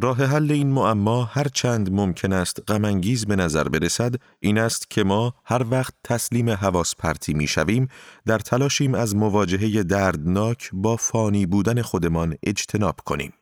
راه 0.00 0.24
حل 0.24 0.52
این 0.52 0.70
معما 0.70 1.24
هر 1.24 1.48
چند 1.48 1.92
ممکن 1.92 2.32
است 2.32 2.70
غمانگیز 2.70 3.26
به 3.26 3.36
نظر 3.36 3.68
برسد 3.68 4.14
این 4.40 4.58
است 4.58 4.90
که 4.90 5.04
ما 5.04 5.34
هر 5.44 5.66
وقت 5.70 5.94
تسلیم 6.04 6.50
حواس 6.50 6.94
پرتی 6.98 7.34
می 7.34 7.46
شویم 7.46 7.88
در 8.26 8.38
تلاشیم 8.38 8.94
از 8.94 9.16
مواجهه 9.16 9.82
دردناک 9.82 10.70
با 10.72 10.96
فانی 10.96 11.46
بودن 11.46 11.82
خودمان 11.82 12.36
اجتناب 12.42 13.00
کنیم. 13.04 13.32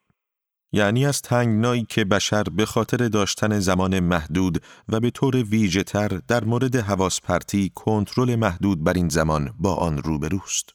یعنی 0.77 1.07
از 1.07 1.23
تنگنایی 1.23 1.87
که 1.89 2.05
بشر 2.05 2.43
به 2.43 2.67
خاطر 2.67 3.09
داشتن 3.09 3.59
زمان 3.59 4.01
محدود 4.01 4.63
و 4.89 5.01
به 5.01 5.11
طور 5.11 5.37
ویژه 5.37 5.83
تر 5.83 6.09
در 6.29 6.45
مورد 6.45 6.77
حواس 6.77 7.21
پرتی 7.21 7.73
کنترل 7.75 8.35
محدود 8.35 8.85
بر 8.85 8.93
این 8.93 9.09
زمان 9.09 9.55
با 9.59 9.75
آن 9.75 9.99
روبروست. 9.99 10.71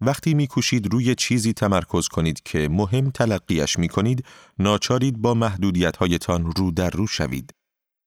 وقتی 0.00 0.34
میکوشید 0.34 0.92
روی 0.92 1.14
چیزی 1.14 1.52
تمرکز 1.52 2.08
کنید 2.08 2.42
که 2.44 2.68
مهم 2.68 3.10
تلقیش 3.10 3.78
می 3.78 3.88
کنید، 3.88 4.24
ناچارید 4.58 5.22
با 5.22 5.34
محدودیت 5.34 5.96
هایتان 5.96 6.52
رو 6.56 6.70
در 6.70 6.90
رو 6.90 7.06
شوید. 7.06 7.54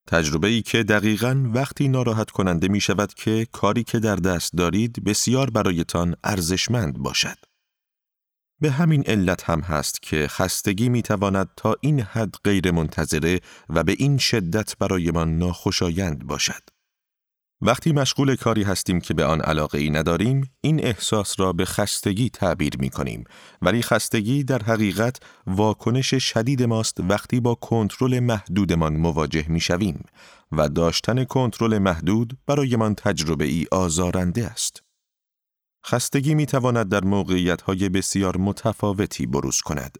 تجربه 0.07 0.47
ای 0.47 0.61
که 0.61 0.83
دقیقا 0.83 1.51
وقتی 1.53 1.87
ناراحت 1.87 2.31
کننده 2.31 2.67
می 2.67 2.81
شود 2.81 3.13
که 3.13 3.47
کاری 3.51 3.83
که 3.83 3.99
در 3.99 4.15
دست 4.15 4.53
دارید 4.53 5.03
بسیار 5.03 5.49
برایتان 5.49 6.15
ارزشمند 6.23 6.97
باشد. 6.97 7.52
به 8.61 8.71
همین 8.71 9.03
علت 9.07 9.43
هم 9.43 9.59
هست 9.59 10.01
که 10.01 10.27
خستگی 10.27 10.89
می 10.89 11.01
تواند 11.01 11.49
تا 11.57 11.75
این 11.81 11.99
حد 11.99 12.35
غیر 12.43 12.71
منتظره 12.71 13.39
و 13.69 13.83
به 13.83 13.95
این 13.97 14.17
شدت 14.17 14.77
برایمان 14.77 15.37
ناخوشایند 15.37 16.27
باشد. 16.27 16.63
وقتی 17.65 17.91
مشغول 17.91 18.35
کاری 18.35 18.63
هستیم 18.63 18.99
که 19.01 19.13
به 19.13 19.25
آن 19.25 19.41
علاقه 19.41 19.77
ای 19.77 19.89
نداریم، 19.89 20.51
این 20.61 20.85
احساس 20.85 21.39
را 21.39 21.53
به 21.53 21.65
خستگی 21.65 22.29
تعبیر 22.29 22.73
می 22.79 22.89
کنیم. 22.89 23.23
ولی 23.61 23.81
خستگی 23.81 24.43
در 24.43 24.63
حقیقت 24.63 25.19
واکنش 25.47 26.15
شدید 26.15 26.63
ماست 26.63 26.97
وقتی 26.99 27.39
با 27.39 27.55
کنترل 27.55 28.19
محدودمان 28.19 28.97
مواجه 28.97 29.45
می 29.47 29.59
شویم 29.59 30.03
و 30.51 30.69
داشتن 30.69 31.23
کنترل 31.23 31.77
محدود 31.77 32.37
برایمان 32.47 32.95
تجربه 32.95 33.45
ای 33.45 33.65
آزارنده 33.71 34.45
است. 34.45 34.82
خستگی 35.85 36.35
می 36.35 36.45
تواند 36.45 36.89
در 36.89 37.03
موقعیت 37.03 37.61
های 37.61 37.89
بسیار 37.89 38.37
متفاوتی 38.37 39.25
بروز 39.25 39.61
کند. 39.61 39.97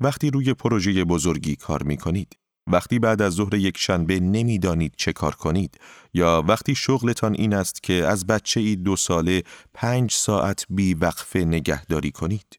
وقتی 0.00 0.30
روی 0.30 0.54
پروژه 0.54 1.04
بزرگی 1.04 1.56
کار 1.56 1.82
می 1.82 1.96
کنید، 1.96 2.36
وقتی 2.66 2.98
بعد 2.98 3.22
از 3.22 3.32
ظهر 3.32 3.54
یک 3.54 3.78
شنبه 3.78 4.20
نمی‌دانید 4.20 4.94
چه 4.96 5.12
کار 5.12 5.34
کنید 5.34 5.80
یا 6.14 6.44
وقتی 6.48 6.74
شغلتان 6.74 7.34
این 7.34 7.54
است 7.54 7.82
که 7.82 7.92
از 7.92 8.26
بچه 8.26 8.60
ای 8.60 8.76
دو 8.76 8.96
ساله 8.96 9.42
پنج 9.74 10.12
ساعت 10.12 10.66
بی 10.70 10.94
وقفه 10.94 11.38
نگهداری 11.38 12.10
کنید. 12.10 12.58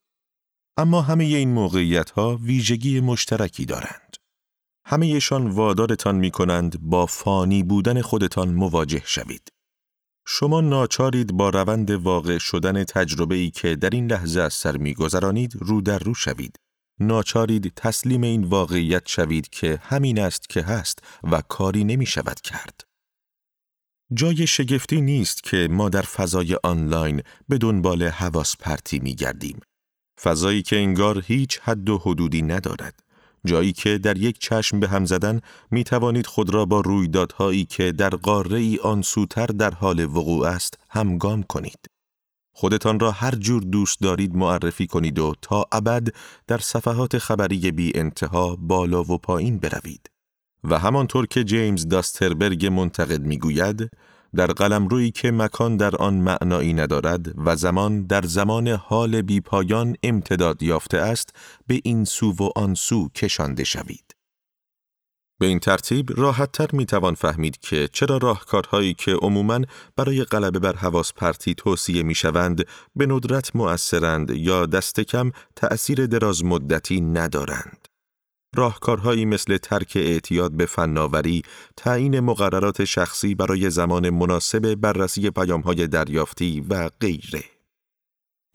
اما 0.77 1.01
همه 1.01 1.23
این 1.23 1.53
موقعیت 1.53 2.09
ها 2.09 2.35
ویژگی 2.35 2.99
مشترکی 2.99 3.65
دارند. 3.65 4.15
همهشان 4.85 5.47
وادارتان 5.47 6.15
می 6.15 6.31
کنند 6.31 6.81
با 6.81 7.05
فانی 7.05 7.63
بودن 7.63 8.01
خودتان 8.01 8.53
مواجه 8.53 9.01
شوید. 9.05 9.52
شما 10.25 10.61
ناچارید 10.61 11.33
با 11.33 11.49
روند 11.49 11.91
واقع 11.91 12.37
شدن 12.37 12.83
تجربه 12.83 13.35
ای 13.35 13.51
که 13.51 13.75
در 13.75 13.89
این 13.89 14.11
لحظه 14.11 14.41
از 14.41 14.53
سر 14.53 14.77
میگذرانید 14.77 15.53
رو 15.55 15.81
در 15.81 15.99
رو 15.99 16.13
شوید. 16.13 16.55
ناچارید 16.99 17.73
تسلیم 17.75 18.23
این 18.23 18.43
واقعیت 18.43 19.07
شوید 19.07 19.49
که 19.49 19.79
همین 19.83 20.19
است 20.19 20.49
که 20.49 20.61
هست 20.61 20.99
و 21.23 21.41
کاری 21.41 21.83
نمی 21.83 22.05
شود 22.05 22.41
کرد. 22.41 22.81
جای 24.13 24.47
شگفتی 24.47 25.01
نیست 25.01 25.43
که 25.43 25.67
ما 25.71 25.89
در 25.89 26.01
فضای 26.01 26.57
آنلاین 26.63 27.21
به 27.49 27.57
دنبال 27.57 28.03
حواس 28.03 28.57
پرتی 28.57 28.99
می 28.99 29.15
گردیم. 29.15 29.59
فضایی 30.21 30.61
که 30.61 30.75
انگار 30.75 31.23
هیچ 31.27 31.59
حد 31.63 31.89
و 31.89 31.97
حدودی 31.97 32.41
ندارد. 32.41 33.02
جایی 33.45 33.71
که 33.73 33.97
در 33.97 34.17
یک 34.17 34.39
چشم 34.39 34.79
به 34.79 34.87
هم 34.87 35.05
زدن 35.05 35.41
می 35.71 35.83
توانید 35.83 36.27
خود 36.27 36.53
را 36.53 36.65
با 36.65 36.81
رویدادهایی 36.81 37.65
که 37.65 37.91
در 37.91 38.09
قاره 38.09 38.57
ای 38.57 38.79
آن 38.83 39.01
سوتر 39.01 39.45
در 39.45 39.73
حال 39.73 40.05
وقوع 40.05 40.47
است 40.47 40.79
همگام 40.89 41.43
کنید. 41.43 41.79
خودتان 42.55 42.99
را 42.99 43.11
هر 43.11 43.35
جور 43.35 43.63
دوست 43.63 44.01
دارید 44.01 44.35
معرفی 44.35 44.87
کنید 44.87 45.19
و 45.19 45.33
تا 45.41 45.65
ابد 45.71 46.07
در 46.47 46.57
صفحات 46.57 47.17
خبری 47.17 47.71
بی 47.71 47.91
انتها 47.95 48.55
بالا 48.55 49.03
و 49.03 49.17
پایین 49.17 49.59
بروید. 49.59 50.09
و 50.63 50.79
همانطور 50.79 51.25
که 51.27 51.43
جیمز 51.43 51.87
داستربرگ 51.87 52.65
منتقد 52.65 53.21
می‌گوید 53.21 53.89
در 54.35 54.47
قلمرویی 54.47 55.11
که 55.11 55.31
مکان 55.31 55.77
در 55.77 55.95
آن 55.95 56.13
معنایی 56.13 56.73
ندارد 56.73 57.33
و 57.45 57.55
زمان 57.55 58.03
در 58.03 58.21
زمان 58.21 58.67
حال 58.67 59.21
بیپایان 59.21 59.95
امتداد 60.03 60.63
یافته 60.63 60.97
است 60.97 61.29
به 61.67 61.81
این 61.83 62.05
سو 62.05 62.31
و 62.31 62.49
آن 62.55 62.73
سو 62.73 63.09
کشانده 63.09 63.63
شوید. 63.63 64.15
به 65.39 65.45
این 65.45 65.59
ترتیب 65.59 66.09
راحتتر 66.17 66.67
می 66.73 66.85
توان 66.85 67.15
فهمید 67.15 67.57
که 67.57 67.89
چرا 67.93 68.17
راهکارهایی 68.17 68.93
که 68.93 69.11
عموماً 69.11 69.59
برای 69.95 70.23
غلبه 70.23 70.59
بر 70.59 70.75
حواس 70.75 71.13
پرتی 71.13 71.55
توصیه 71.55 72.03
می 72.03 72.15
شوند 72.15 72.63
به 72.95 73.05
ندرت 73.05 73.55
مؤثرند 73.55 74.29
یا 74.29 74.65
دست 74.65 74.99
کم 74.99 75.31
تأثیر 75.55 76.05
دراز 76.05 76.45
مدتی 76.45 77.01
ندارند. 77.01 77.92
راهکارهایی 78.55 79.25
مثل 79.25 79.57
ترک 79.57 79.93
اعتیاد 79.95 80.51
به 80.51 80.65
فناوری، 80.65 81.41
تعیین 81.77 82.19
مقررات 82.19 82.83
شخصی 82.85 83.35
برای 83.35 83.69
زمان 83.69 84.09
مناسب 84.09 84.75
بررسی 84.75 85.29
پیامهای 85.29 85.87
دریافتی 85.87 86.65
و 86.69 86.89
غیره. 87.01 87.43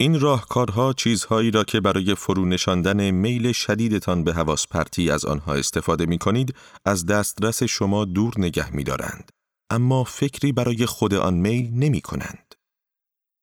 این 0.00 0.20
راهکارها 0.20 0.92
چیزهایی 0.92 1.50
را 1.50 1.64
که 1.64 1.80
برای 1.80 2.14
فرو 2.14 2.44
نشاندن 2.44 3.11
میل 3.11 3.52
شدیدتان 3.52 4.24
به 4.24 4.34
حواس 4.34 4.66
پرتی 4.66 5.11
از 5.11 5.24
آنها 5.24 5.54
استفاده 5.54 6.06
می 6.06 6.18
کنید 6.18 6.54
از 6.84 7.06
دسترس 7.06 7.62
شما 7.62 8.04
دور 8.04 8.34
نگه 8.38 8.76
می 8.76 8.84
دارند. 8.84 9.32
اما 9.70 10.04
فکری 10.04 10.52
برای 10.52 10.87
خود 10.87 11.14
آن 11.14 11.34
میل 11.34 11.70
نمی 11.74 12.00
کنند. 12.00 12.54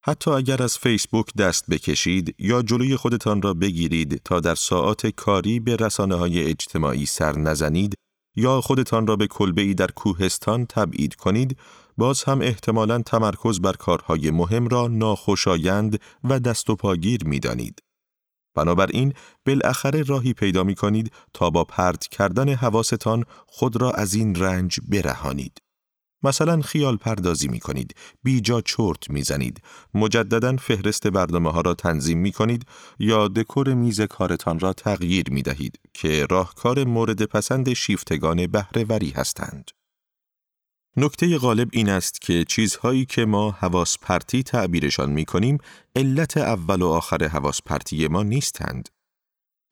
حتی 0.07 0.31
اگر 0.31 0.63
از 0.63 0.77
فیسبوک 0.77 1.33
دست 1.33 1.65
بکشید 1.69 2.35
یا 2.39 2.61
جلوی 2.61 2.95
خودتان 2.95 3.41
را 3.41 3.53
بگیرید 3.53 4.21
تا 4.25 4.39
در 4.39 4.55
ساعات 4.55 5.07
کاری 5.07 5.59
به 5.59 5.75
رسانه 5.75 6.15
های 6.15 6.43
اجتماعی 6.43 7.05
سر 7.05 7.37
نزنید 7.37 7.93
یا 8.35 8.61
خودتان 8.61 9.07
را 9.07 9.15
به 9.15 9.27
کلبه 9.27 9.73
در 9.73 9.91
کوهستان 9.91 10.65
تبعید 10.65 11.15
کنید 11.15 11.57
باز 11.97 12.23
هم 12.23 12.41
احتمالاً 12.41 13.01
تمرکز 13.01 13.61
بر 13.61 13.73
کارهای 13.73 14.31
مهم 14.31 14.67
را 14.67 14.87
ناخوشایند 14.87 15.99
و 16.23 16.39
دست 16.39 16.69
و 16.69 16.75
پاگیر 16.75 17.25
می. 17.25 17.39
بنابراین 18.55 19.13
بالاخره 19.45 20.03
راهی 20.03 20.33
پیدا 20.33 20.63
می 20.63 20.75
کنید 20.75 21.11
تا 21.33 21.49
با 21.49 21.63
پرت 21.63 22.07
کردن 22.07 22.49
حواستان 22.49 23.23
خود 23.47 23.81
را 23.81 23.91
از 23.91 24.13
این 24.13 24.35
رنج 24.35 24.79
برهانید. 24.87 25.64
مثلا 26.25 26.61
خیال 26.61 26.97
پردازی 26.97 27.47
می 27.47 27.59
کنید، 27.59 27.95
بیجا 28.23 28.61
چرت 28.61 29.09
می 29.09 29.23
زنید، 29.23 29.61
مجددا 29.93 30.55
فهرست 30.55 31.07
برنامه 31.07 31.51
ها 31.51 31.61
را 31.61 31.73
تنظیم 31.73 32.17
می 32.17 32.31
کنید 32.31 32.65
یا 32.99 33.27
دکور 33.27 33.73
میز 33.73 34.01
کارتان 34.01 34.59
را 34.59 34.73
تغییر 34.73 35.29
می 35.29 35.41
دهید 35.41 35.79
که 35.93 36.25
راهکار 36.29 36.83
مورد 36.83 37.23
پسند 37.23 37.73
شیفتگان 37.73 38.47
بهرهوری 38.47 39.09
هستند. 39.09 39.71
نکته 40.97 41.37
غالب 41.37 41.69
این 41.71 41.89
است 41.89 42.21
که 42.21 42.45
چیزهایی 42.47 43.05
که 43.05 43.25
ما 43.25 43.51
حواس 43.51 43.97
پرتی 44.01 44.43
تعبیرشان 44.43 45.11
می 45.11 45.25
کنیم 45.25 45.57
علت 45.95 46.37
اول 46.37 46.81
و 46.81 46.87
آخر 46.87 47.27
حواس 47.27 47.61
پرتی 47.65 48.07
ما 48.07 48.23
نیستند. 48.23 48.89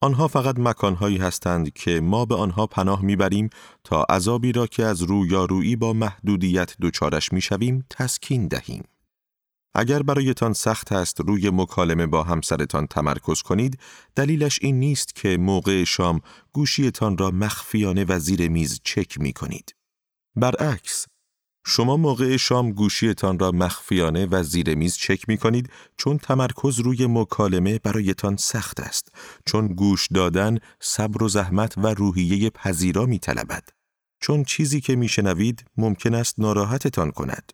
آنها 0.04 0.28
فقط 0.28 0.60
مکانهایی 0.60 1.18
هستند 1.18 1.74
که 1.74 2.02
ما 2.02 2.26
به 2.26 2.36
آنها 2.36 2.68
پناه 2.68 3.02
می‌بریم 3.02 3.50
تا 3.84 4.04
عذابی 4.04 4.52
را 4.52 4.68
که 4.68 4.84
از 4.84 5.02
رویارویی 5.02 5.76
با 5.76 5.94
محدودیت 5.94 6.76
دچارش 6.82 7.34
می‌شویم 7.34 7.86
تسکین 7.90 8.48
دهیم. 8.48 8.84
اگر 9.76 10.04
برایتان 10.04 10.54
سخت 10.54 10.92
است 10.92 11.22
روی 11.22 11.50
مکالمه 11.50 12.08
با 12.08 12.24
همسرتان 12.24 12.88
تمرکز 12.88 13.42
کنید، 13.42 13.80
دلیلش 14.16 14.60
این 14.62 14.80
نیست 14.80 15.16
که 15.16 15.38
موقع 15.38 15.84
شام 15.84 16.22
گوشیتان 16.54 17.18
را 17.18 17.32
مخفیانه 17.32 18.06
و 18.08 18.20
زیر 18.20 18.50
میز 18.50 18.80
چک 18.84 19.20
می 19.20 19.34
کنید. 19.34 19.76
برعکس، 20.36 21.06
شما 21.66 21.98
موقع 21.98 22.38
شام 22.38 22.72
گوشیتان 22.72 23.40
را 23.40 23.52
مخفیانه 23.52 24.28
و 24.32 24.44
زیر 24.44 24.76
میز 24.76 24.96
چک 24.96 25.30
می 25.30 25.38
کنید 25.38 25.70
چون 25.98 26.18
تمرکز 26.18 26.80
روی 26.80 27.08
مکالمه 27.08 27.80
برایتان 27.80 28.38
سخت 28.38 28.80
است 28.80 29.12
چون 29.46 29.68
گوش 29.68 30.08
دادن 30.08 30.58
صبر 30.80 31.24
و 31.24 31.28
زحمت 31.28 31.78
و 31.78 31.88
روحیه 31.88 32.50
پذیرا 32.50 33.06
می 33.06 33.20
طلبد. 33.20 33.70
چون 34.20 34.44
چیزی 34.44 34.82
که 34.82 34.96
می 34.96 35.08
شنوید 35.08 35.66
ممکن 35.78 36.14
است 36.14 36.40
ناراحتتان 36.40 37.12
کند. 37.12 37.52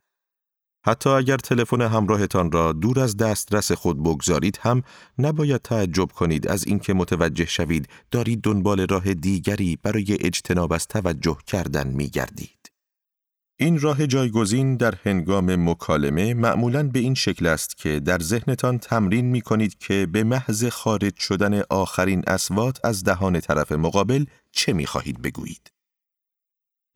حتی 0.86 1.10
اگر 1.10 1.38
تلفن 1.38 1.82
همراهتان 1.82 2.52
را 2.52 2.74
دور 2.74 3.00
از 3.00 3.18
دسترس 3.18 3.72
خود 3.72 4.04
بگذارید 4.04 4.60
هم 4.62 4.84
نباید 5.18 5.62
تعجب 5.62 6.12
کنید 6.12 6.48
از 6.48 6.68
اینکه 6.68 6.94
متوجه 6.94 7.46
شوید 7.46 7.88
دارید 8.12 8.42
دنبال 8.42 8.88
راه 8.90 9.14
دیگری 9.14 9.78
برای 9.84 10.18
اجتناب 10.20 10.74
از 10.74 10.88
توجه 10.88 11.38
کردن 11.48 11.88
می 11.88 12.08
گردید. 12.08 12.59
این 13.62 13.80
راه 13.80 14.08
جایگزین 14.08 14.76
در 14.76 14.96
هنگام 15.04 15.70
مکالمه 15.70 16.34
معمولاً 16.34 16.84
به 16.84 17.00
این 17.00 17.14
شکل 17.14 17.48
است 17.48 17.78
که 17.78 18.00
در 18.00 18.20
ذهنتان 18.20 18.78
تمرین 18.78 19.26
می 19.26 19.42
کنید 19.42 19.78
که 19.78 20.08
به 20.12 20.24
محض 20.24 20.66
خارج 20.66 21.16
شدن 21.20 21.62
آخرین 21.70 22.24
اسوات 22.28 22.86
از 22.86 23.04
دهان 23.04 23.40
طرف 23.40 23.72
مقابل 23.72 24.26
چه 24.52 24.74
می 24.74 24.86
خواهید 24.86 25.22
بگویید. 25.22 25.72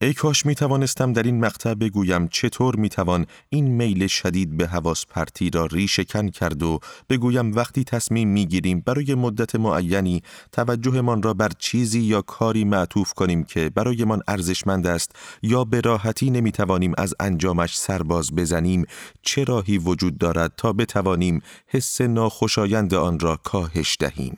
ای 0.03 0.13
کاش 0.13 0.45
می 0.45 0.55
توانستم 0.55 1.13
در 1.13 1.23
این 1.23 1.39
مقطع 1.39 1.73
بگویم 1.73 2.27
چطور 2.27 2.75
می 2.75 2.89
توان 2.89 3.25
این 3.49 3.67
میل 3.67 4.07
شدید 4.07 4.57
به 4.57 4.67
حواس 4.67 5.05
پرتی 5.05 5.49
را 5.49 5.65
ریشکن 5.65 6.29
کرد 6.29 6.63
و 6.63 6.79
بگویم 7.09 7.55
وقتی 7.55 7.83
تصمیم 7.83 8.29
می 8.29 8.45
گیریم 8.45 8.79
برای 8.85 9.15
مدت 9.15 9.55
معینی 9.55 10.21
توجهمان 10.51 11.23
را 11.23 11.33
بر 11.33 11.49
چیزی 11.59 11.99
یا 11.99 12.21
کاری 12.21 12.65
معطوف 12.65 13.13
کنیم 13.13 13.43
که 13.43 13.69
برایمان 13.69 14.21
ارزشمند 14.27 14.87
است 14.87 15.15
یا 15.41 15.63
به 15.63 15.81
راحتی 15.81 16.29
نمی 16.29 16.51
توانیم 16.51 16.93
از 16.97 17.15
انجامش 17.19 17.77
سرباز 17.77 18.35
بزنیم 18.35 18.85
چه 19.21 19.43
راهی 19.43 19.77
وجود 19.77 20.17
دارد 20.17 20.53
تا 20.57 20.73
بتوانیم 20.73 21.41
حس 21.67 22.01
ناخوشایند 22.01 22.93
آن 22.93 23.19
را 23.19 23.35
کاهش 23.35 23.97
دهیم. 23.99 24.37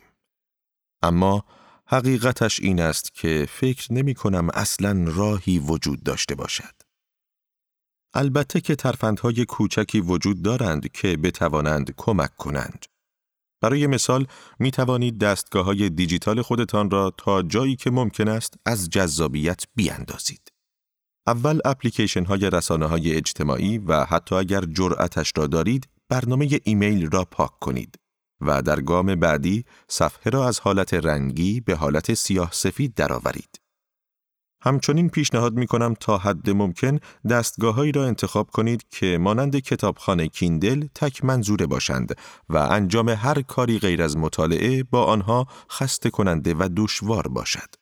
اما 1.04 1.43
حقیقتش 1.88 2.60
این 2.60 2.82
است 2.82 3.13
که 3.13 3.48
فکر 3.50 3.93
نمی 3.93 4.13
کنم 4.13 4.50
اصلا 4.54 5.06
راهی 5.08 5.60
وجود 5.60 6.04
داشته 6.04 6.36
باشد. 6.36 6.74
البته 8.13 8.62
که 8.62 8.76
ترفندهای 8.76 9.45
کوچکی 9.45 10.00
وجود 10.00 10.41
دارند 10.41 10.91
که 10.91 11.17
بتوانند 11.17 11.93
کمک 11.98 12.36
کنند. 12.36 12.86
برای 13.62 13.88
مثال 13.88 14.28
می 14.60 14.71
توانید 14.71 15.19
دستگاه 15.19 15.65
های 15.65 15.89
دیجیتال 15.89 16.41
خودتان 16.41 16.89
را 16.89 17.13
تا 17.17 17.41
جایی 17.41 17.76
که 17.76 17.91
ممکن 17.91 18.28
است 18.28 18.54
از 18.65 18.89
جذابیت 18.89 19.63
بیاندازید. 19.76 20.50
اول 21.28 21.60
اپلیکیشن 21.65 22.26
های 22.26 22.50
رسانه 22.50 22.86
های 22.86 23.15
اجتماعی 23.15 23.78
و 23.78 24.06
حتی 24.06 24.36
اگر 24.36 24.62
جرأتش 24.62 25.34
را 25.38 25.48
دارید 25.48 25.88
برنامه 26.10 26.60
ایمیل 26.63 27.10
را 27.10 27.26
پاک 27.26 27.60
کنید. 27.60 27.95
و 28.41 28.62
در 28.62 28.82
گام 28.82 29.15
بعدی 29.15 29.65
صفحه 29.88 30.32
را 30.32 30.48
از 30.48 30.60
حالت 30.60 30.93
رنگی 30.93 31.62
به 31.62 31.76
حالت 31.76 32.13
سیاه 32.13 32.50
سفید 32.54 32.93
درآورید. 32.93 33.60
همچنین 34.65 35.10
پیشنهاد 35.10 35.54
می 35.54 35.67
کنم 35.67 35.93
تا 36.00 36.17
حد 36.17 36.50
ممکن 36.50 37.00
دستگاههایی 37.30 37.91
را 37.91 38.06
انتخاب 38.06 38.50
کنید 38.50 38.86
که 38.89 39.17
مانند 39.17 39.60
کتابخانه 39.60 40.28
کیندل 40.28 40.88
تک 40.95 41.26
منظوره 41.26 41.65
باشند 41.65 42.15
و 42.50 42.58
انجام 42.58 43.10
هر 43.10 43.41
کاری 43.41 43.80
غیر 43.80 44.04
از 44.04 44.17
مطالعه 44.17 44.84
با 44.84 45.06
آنها 45.06 45.48
خسته 45.71 46.10
کننده 46.10 46.54
و 46.54 46.69
دشوار 46.78 47.28
باشد. 47.28 47.76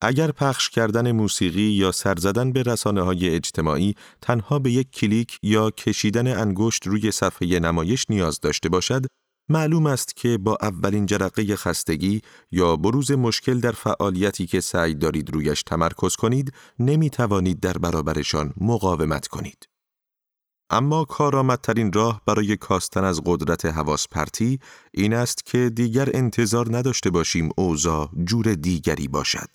اگر 0.00 0.30
پخش 0.30 0.70
کردن 0.70 1.12
موسیقی 1.12 1.62
یا 1.62 1.92
سر 1.92 2.14
زدن 2.16 2.52
به 2.52 2.62
رسانه 2.62 3.02
های 3.02 3.34
اجتماعی 3.34 3.94
تنها 4.20 4.58
به 4.58 4.70
یک 4.70 4.90
کلیک 4.90 5.38
یا 5.42 5.70
کشیدن 5.70 6.40
انگشت 6.40 6.86
روی 6.86 7.10
صفحه 7.10 7.58
نمایش 7.58 8.06
نیاز 8.08 8.40
داشته 8.40 8.68
باشد، 8.68 9.06
معلوم 9.48 9.86
است 9.86 10.16
که 10.16 10.38
با 10.38 10.58
اولین 10.62 11.06
جرقه 11.06 11.56
خستگی 11.56 12.22
یا 12.50 12.76
بروز 12.76 13.10
مشکل 13.10 13.60
در 13.60 13.72
فعالیتی 13.72 14.46
که 14.46 14.60
سعی 14.60 14.94
دارید 14.94 15.30
رویش 15.30 15.62
تمرکز 15.62 16.16
کنید 16.16 16.52
نمی 16.78 17.10
توانید 17.10 17.60
در 17.60 17.78
برابرشان 17.78 18.52
مقاومت 18.56 19.26
کنید. 19.26 19.68
اما 20.70 21.04
کارآمدترین 21.04 21.92
راه 21.92 22.22
برای 22.26 22.56
کاستن 22.56 23.04
از 23.04 23.20
قدرت 23.24 23.64
حواس 23.64 24.08
پرتی 24.08 24.58
این 24.94 25.14
است 25.14 25.44
که 25.44 25.70
دیگر 25.70 26.08
انتظار 26.14 26.76
نداشته 26.76 27.10
باشیم 27.10 27.48
اوضاع 27.56 28.10
جور 28.24 28.54
دیگری 28.54 29.08
باشد. 29.08 29.48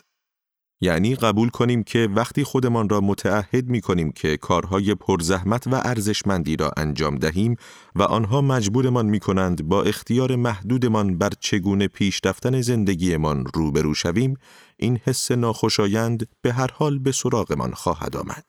یعنی 0.82 1.16
قبول 1.16 1.50
کنیم 1.50 1.84
که 1.84 2.10
وقتی 2.16 2.44
خودمان 2.44 2.90
را 2.90 3.02
متعهد 3.02 3.70
می 3.70 3.82
کنیم 3.82 4.12
که 4.12 4.38
کارهای 4.38 4.96
پرزحمت 4.96 5.68
و 5.68 5.76
ارزشمندی 5.76 6.56
را 6.56 6.72
انجام 6.78 7.16
دهیم 7.16 7.56
و 7.96 8.04
آنها 8.04 8.42
مجبورمان 8.42 9.06
می 9.06 9.20
کنند 9.20 9.64
با 9.64 9.84
اختیار 9.84 10.36
محدودمان 10.36 11.18
بر 11.18 11.30
چگونه 11.40 11.88
پیش 11.88 12.22
رفتن 12.26 12.62
زندگیمان 12.62 13.46
روبرو 13.54 13.94
شویم، 13.94 14.38
این 14.78 15.00
حس 15.04 15.32
ناخوشایند 15.32 16.28
به 16.42 16.54
هر 16.54 16.70
حال 16.74 17.00
به 17.00 17.12
سراغمان 17.12 17.74
خواهد 17.74 18.18
آمد. 18.18 18.46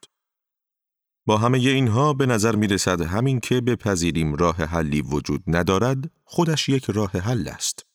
با 1.27 1.39
همه 1.39 1.59
اینها 1.59 2.13
به 2.13 2.27
نظر 2.27 2.57
می 2.57 2.67
رسد 2.67 3.01
همین 3.01 3.41
که 3.41 3.61
بپذیریم 3.61 4.35
راه 4.35 4.57
حلی 4.57 5.03
وجود 5.03 5.43
ندارد، 5.47 6.11
خودش 6.25 6.69
یک 6.69 6.85
راه 6.85 7.11
حل 7.11 7.49
است. 7.49 7.92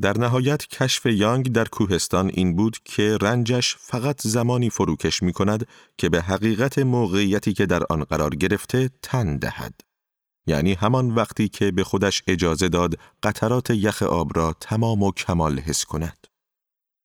در 0.00 0.18
نهایت 0.18 0.66
کشف 0.66 1.06
یانگ 1.06 1.52
در 1.52 1.64
کوهستان 1.64 2.30
این 2.34 2.56
بود 2.56 2.78
که 2.84 3.18
رنجش 3.20 3.76
فقط 3.76 4.20
زمانی 4.22 4.70
فروکش 4.70 5.22
می 5.22 5.32
کند 5.32 5.66
که 5.98 6.08
به 6.08 6.22
حقیقت 6.22 6.78
موقعیتی 6.78 7.52
که 7.52 7.66
در 7.66 7.82
آن 7.90 8.04
قرار 8.04 8.34
گرفته 8.34 8.90
تن 9.02 9.36
دهد. 9.36 9.80
یعنی 10.46 10.74
همان 10.74 11.10
وقتی 11.10 11.48
که 11.48 11.70
به 11.70 11.84
خودش 11.84 12.22
اجازه 12.26 12.68
داد 12.68 12.94
قطرات 13.22 13.70
یخ 13.70 14.02
آب 14.02 14.38
را 14.38 14.54
تمام 14.60 15.02
و 15.02 15.12
کمال 15.12 15.58
حس 15.58 15.84
کند. 15.84 16.26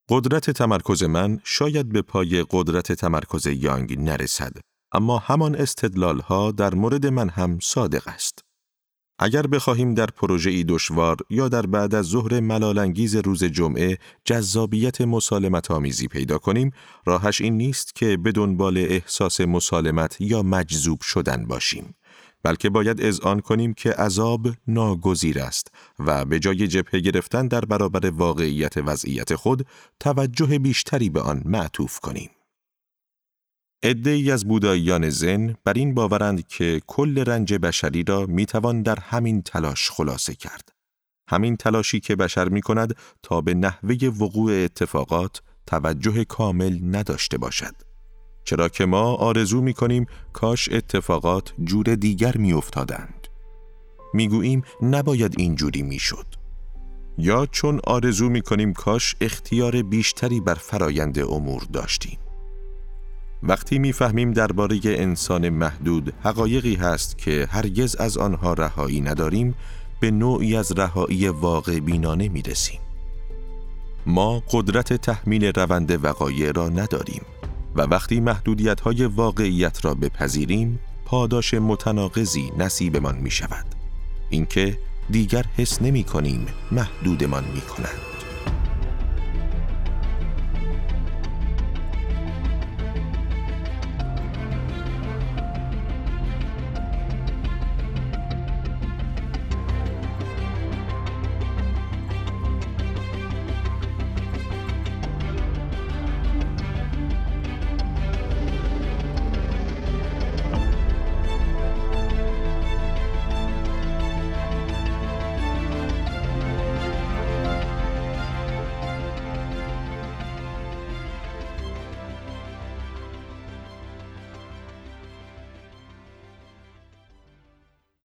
قدرت 0.10 0.50
تمرکز 0.50 1.04
من 1.04 1.40
شاید 1.44 1.90
به 1.90 2.02
پای 2.02 2.46
قدرت 2.50 2.92
تمرکز 2.92 3.48
یانگ 3.48 4.00
نرسد، 4.00 4.58
اما 4.92 5.18
همان 5.18 5.56
استدلال 5.56 6.20
ها 6.20 6.52
در 6.52 6.74
مورد 6.74 7.06
من 7.06 7.30
هم 7.30 7.60
صادق 7.62 8.08
است. 8.08 8.40
اگر 9.24 9.48
بخواهیم 9.48 9.94
در 9.94 10.06
پروژه 10.06 10.64
دشوار 10.64 11.18
یا 11.30 11.50
در 11.50 11.66
بعد 11.66 11.96
از 11.96 12.06
ظهر 12.06 12.40
ملالانگیز 12.40 13.16
روز 13.16 13.44
جمعه 13.44 13.98
جذابیت 14.26 15.02
مسالمت 15.02 15.72
آمیزی 15.72 16.08
پیدا 16.08 16.38
کنیم، 16.38 16.72
راهش 17.06 17.42
این 17.42 17.58
نیست 17.58 17.96
که 17.96 18.18
به 18.18 18.32
دنبال 18.32 18.78
احساس 18.78 19.42
مسالمت 19.42 20.18
یا 20.20 20.44
مجذوب 20.44 21.02
شدن 21.02 21.46
باشیم. 21.48 21.96
بلکه 22.44 22.70
باید 22.70 23.02
اذعان 23.02 23.40
کنیم 23.40 23.74
که 23.74 23.92
عذاب 23.92 24.48
ناگزیر 24.68 25.40
است 25.40 25.72
و 26.00 26.26
به 26.26 26.40
جای 26.40 26.68
جبهه 26.68 27.00
گرفتن 27.00 27.48
در 27.48 27.66
برابر 27.66 28.10
واقعیت 28.10 28.78
وضعیت 28.78 29.36
خود 29.36 29.66
توجه 30.00 30.60
بیشتری 30.60 31.10
به 31.10 31.22
آن 31.22 31.42
معطوف 31.46 32.00
کنیم. 32.00 32.30
ای 33.84 34.32
از 34.32 34.46
بوداییان 34.46 35.10
زن 35.10 35.56
بر 35.64 35.74
این 35.74 35.94
باورند 35.94 36.48
که 36.48 36.82
کل 36.88 37.18
رنج 37.18 37.54
بشری 37.54 38.04
را 38.04 38.26
می‌توان 38.26 38.82
در 38.82 39.00
همین 39.00 39.42
تلاش 39.42 39.92
خلاصه 39.92 40.36
کرد. 40.36 40.70
همین 41.28 41.58
تلاشی 41.58 42.00
که 42.00 42.16
بشر 42.16 42.50
می 42.50 42.62
کند 42.62 42.96
تا 43.24 43.42
به 43.42 43.54
نحوه 43.54 43.96
وقوع 43.96 44.52
اتفاقات 44.52 45.42
توجه 45.68 46.24
کامل 46.24 46.80
نداشته 46.84 47.38
باشد. 47.38 47.76
چرا 48.44 48.70
که 48.70 48.86
ما 48.86 49.16
آرزو 49.16 49.62
می 49.62 49.74
کنیم 49.74 50.06
کاش 50.34 50.70
اتفاقات 50.70 51.54
جور 51.64 51.96
دیگر 51.96 52.38
می 52.38 52.54
افتادند. 52.54 53.28
می 54.14 54.28
گوییم 54.28 54.64
نباید 54.82 55.40
اینجوری 55.40 55.82
می 55.82 56.00
شد. 56.00 56.26
یا 57.18 57.46
چون 57.46 57.80
آرزو 57.84 58.30
می 58.30 58.42
کنیم 58.42 58.74
کاش 58.74 59.16
اختیار 59.22 59.82
بیشتری 59.82 60.40
بر 60.40 60.56
فرایند 60.56 61.20
امور 61.20 61.64
داشتیم. 61.74 62.20
وقتی 63.44 63.80
می‌فهمیم 63.80 64.34
درباره 64.34 64.80
انسان 64.86 65.50
محدود 65.50 66.14
حقایقی 66.24 66.76
هست 66.76 67.18
که 67.18 67.48
هرگز 67.52 67.96
از 67.96 68.18
آنها 68.18 68.54
رهایی 68.54 69.02
نداریم 69.02 69.56
به 70.00 70.12
نوعی 70.12 70.56
از 70.56 70.72
رهایی 70.72 71.28
واقع 71.28 71.80
بینانه 71.80 72.30
می 72.30 72.42
رسیم. 72.42 72.80
ما 74.06 74.44
قدرت 74.52 74.94
تحمیل 74.94 75.52
روند 75.56 76.06
وقایع 76.06 76.52
را 76.52 76.70
نداریم 76.70 77.22
و 77.76 77.82
وقتی 77.82 78.20
محدودیت 78.20 78.82
های 78.82 79.06
واقعیت 79.06 79.86
را 79.86 79.94
بپذیریم 79.94 80.80
پاداش 81.06 81.54
متناقضی 81.54 82.52
نصیبمان 82.58 83.18
می 83.18 83.32
شود 83.32 83.66
اینکه 84.30 84.78
دیگر 85.10 85.46
حس 85.58 85.82
نمی 85.82 86.04
کنیم 86.04 86.46
محدودمان 86.72 87.44
می 87.44 87.62
کنند 87.62 88.11